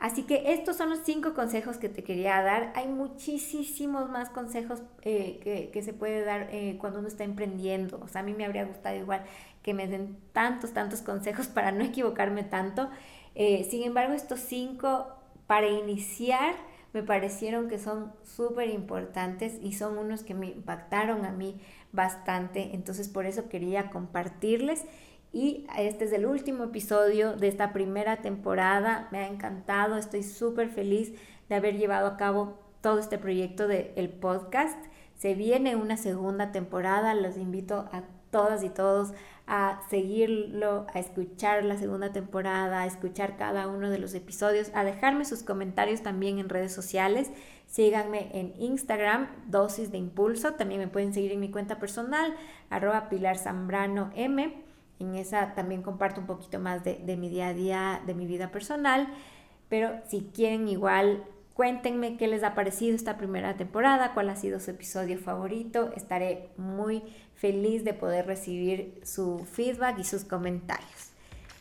Así 0.00 0.22
que 0.22 0.52
estos 0.52 0.76
son 0.76 0.90
los 0.90 1.00
cinco 1.00 1.34
consejos 1.34 1.76
que 1.76 1.88
te 1.88 2.04
quería 2.04 2.40
dar. 2.42 2.72
Hay 2.76 2.86
muchísimos 2.86 4.08
más 4.10 4.30
consejos 4.30 4.82
eh, 5.02 5.70
que, 5.72 5.82
se 5.82 5.92
puede 5.92 6.24
dar 6.24 6.48
eh, 6.52 6.76
cuando 6.80 7.00
uno 7.00 7.08
está 7.08 7.24
emprendiendo. 7.24 7.98
O 8.02 8.08
sea, 8.08 8.20
a 8.20 8.24
mí 8.24 8.32
me 8.32 8.44
habría 8.44 8.64
gustado 8.64 8.96
igual 8.96 9.24
que 9.62 9.74
me 9.74 9.88
den 9.88 10.16
tantos, 10.32 10.72
tantos 10.72 11.02
consejos 11.02 11.48
para 11.48 11.72
no 11.72 11.84
equivocarme 11.84 12.44
tanto. 12.44 12.88
Eh, 13.34 13.66
sin 13.68 13.82
embargo, 13.82 14.14
estos 14.14 14.40
cinco 14.40 15.08
para 15.46 15.66
iniciar 15.68 16.54
me 16.92 17.02
parecieron 17.02 17.68
que 17.68 17.78
son 17.78 18.12
súper 18.24 18.70
importantes 18.70 19.58
y 19.60 19.72
son 19.72 19.98
unos 19.98 20.22
que 20.22 20.34
me 20.34 20.46
impactaron 20.46 21.26
a 21.26 21.32
mí 21.32 21.60
bastante. 21.92 22.70
Entonces, 22.74 23.08
por 23.08 23.26
eso 23.26 23.48
quería 23.48 23.90
compartirles. 23.90 24.84
Y 25.32 25.66
este 25.76 26.06
es 26.06 26.12
el 26.12 26.26
último 26.26 26.64
episodio 26.64 27.36
de 27.36 27.48
esta 27.48 27.72
primera 27.72 28.18
temporada. 28.18 29.08
Me 29.12 29.18
ha 29.18 29.26
encantado, 29.28 29.96
estoy 29.96 30.22
súper 30.22 30.70
feliz 30.70 31.12
de 31.48 31.54
haber 31.54 31.76
llevado 31.76 32.06
a 32.06 32.16
cabo 32.16 32.58
todo 32.80 32.98
este 32.98 33.18
proyecto 33.18 33.68
del 33.68 34.08
podcast. 34.08 34.78
Se 35.16 35.34
viene 35.34 35.76
una 35.76 35.96
segunda 35.96 36.52
temporada, 36.52 37.14
los 37.14 37.36
invito 37.36 37.88
a 37.92 38.04
todas 38.30 38.62
y 38.62 38.70
todos 38.70 39.12
a 39.46 39.80
seguirlo, 39.88 40.86
a 40.92 40.98
escuchar 40.98 41.64
la 41.64 41.76
segunda 41.76 42.12
temporada, 42.12 42.82
a 42.82 42.86
escuchar 42.86 43.36
cada 43.36 43.66
uno 43.66 43.90
de 43.90 43.98
los 43.98 44.14
episodios, 44.14 44.70
a 44.74 44.84
dejarme 44.84 45.24
sus 45.24 45.42
comentarios 45.42 46.02
también 46.02 46.38
en 46.38 46.48
redes 46.48 46.72
sociales. 46.72 47.30
Síganme 47.66 48.30
en 48.32 48.54
Instagram, 48.58 49.28
dosis 49.46 49.90
de 49.90 49.98
impulso. 49.98 50.54
También 50.54 50.80
me 50.80 50.88
pueden 50.88 51.12
seguir 51.12 51.32
en 51.32 51.40
mi 51.40 51.50
cuenta 51.50 51.78
personal, 51.78 52.34
arroba 52.70 53.08
Pilar 53.08 53.38
Zambrano 53.38 54.10
M. 54.14 54.67
En 54.98 55.14
esa 55.14 55.54
también 55.54 55.82
comparto 55.82 56.20
un 56.20 56.26
poquito 56.26 56.58
más 56.58 56.82
de, 56.84 57.16
mi 57.16 57.28
día 57.28 57.48
a 57.48 57.54
día, 57.54 58.02
de 58.06 58.14
mi 58.14 58.26
vida 58.26 58.50
personal. 58.50 59.08
pero 59.68 60.00
si 60.08 60.30
quieren 60.34 60.68
igual 60.68 61.24
Cuéntenme 61.58 62.16
qué 62.16 62.28
les 62.28 62.44
ha 62.44 62.54
parecido 62.54 62.94
esta 62.94 63.18
primera 63.18 63.56
temporada, 63.56 64.14
cuál 64.14 64.30
ha 64.30 64.36
sido 64.36 64.60
su 64.60 64.70
episodio 64.70 65.18
favorito. 65.18 65.90
Estaré 65.96 66.50
muy 66.56 67.02
feliz 67.34 67.82
de 67.82 67.94
poder 67.94 68.26
recibir 68.26 69.00
su 69.02 69.44
feedback 69.44 69.98
y 69.98 70.04
sus 70.04 70.22
comentarios. 70.22 71.10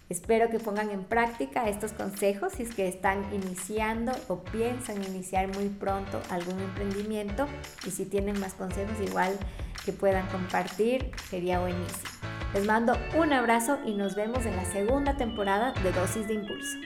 Espero 0.08 0.52
que 0.52 0.60
pongan 0.60 0.92
en 0.92 1.04
práctica 1.04 1.68
estos 1.68 1.94
consejos 1.94 2.54
si 2.54 2.62
es 2.62 2.76
que 2.76 2.88
están 2.88 3.26
iniciando 3.34 4.12
o 4.28 4.44
piensan 4.44 5.04
iniciar 5.04 5.48
muy 5.58 5.70
pronto 5.70 6.22
algún 6.30 6.60
emprendimiento 6.60 7.48
y 7.84 7.90
si 7.90 8.06
tienen 8.06 8.40
más 8.40 8.54
consejos 8.54 8.96
igual 9.04 9.36
que 9.84 9.94
puedan 9.94 10.28
compartir 10.28 11.10
sería 11.28 11.60
buenísimo. 11.60 12.37
Les 12.54 12.66
mando 12.66 12.98
un 13.16 13.34
abrazo 13.34 13.78
y 13.86 13.94
nos 13.94 14.16
vemos 14.16 14.46
en 14.46 14.56
la 14.56 14.66
segunda 14.66 15.16
temporada 15.16 15.74
de 15.84 15.92
Dosis 15.92 16.28
de 16.28 16.36
Impulso. 16.36 16.78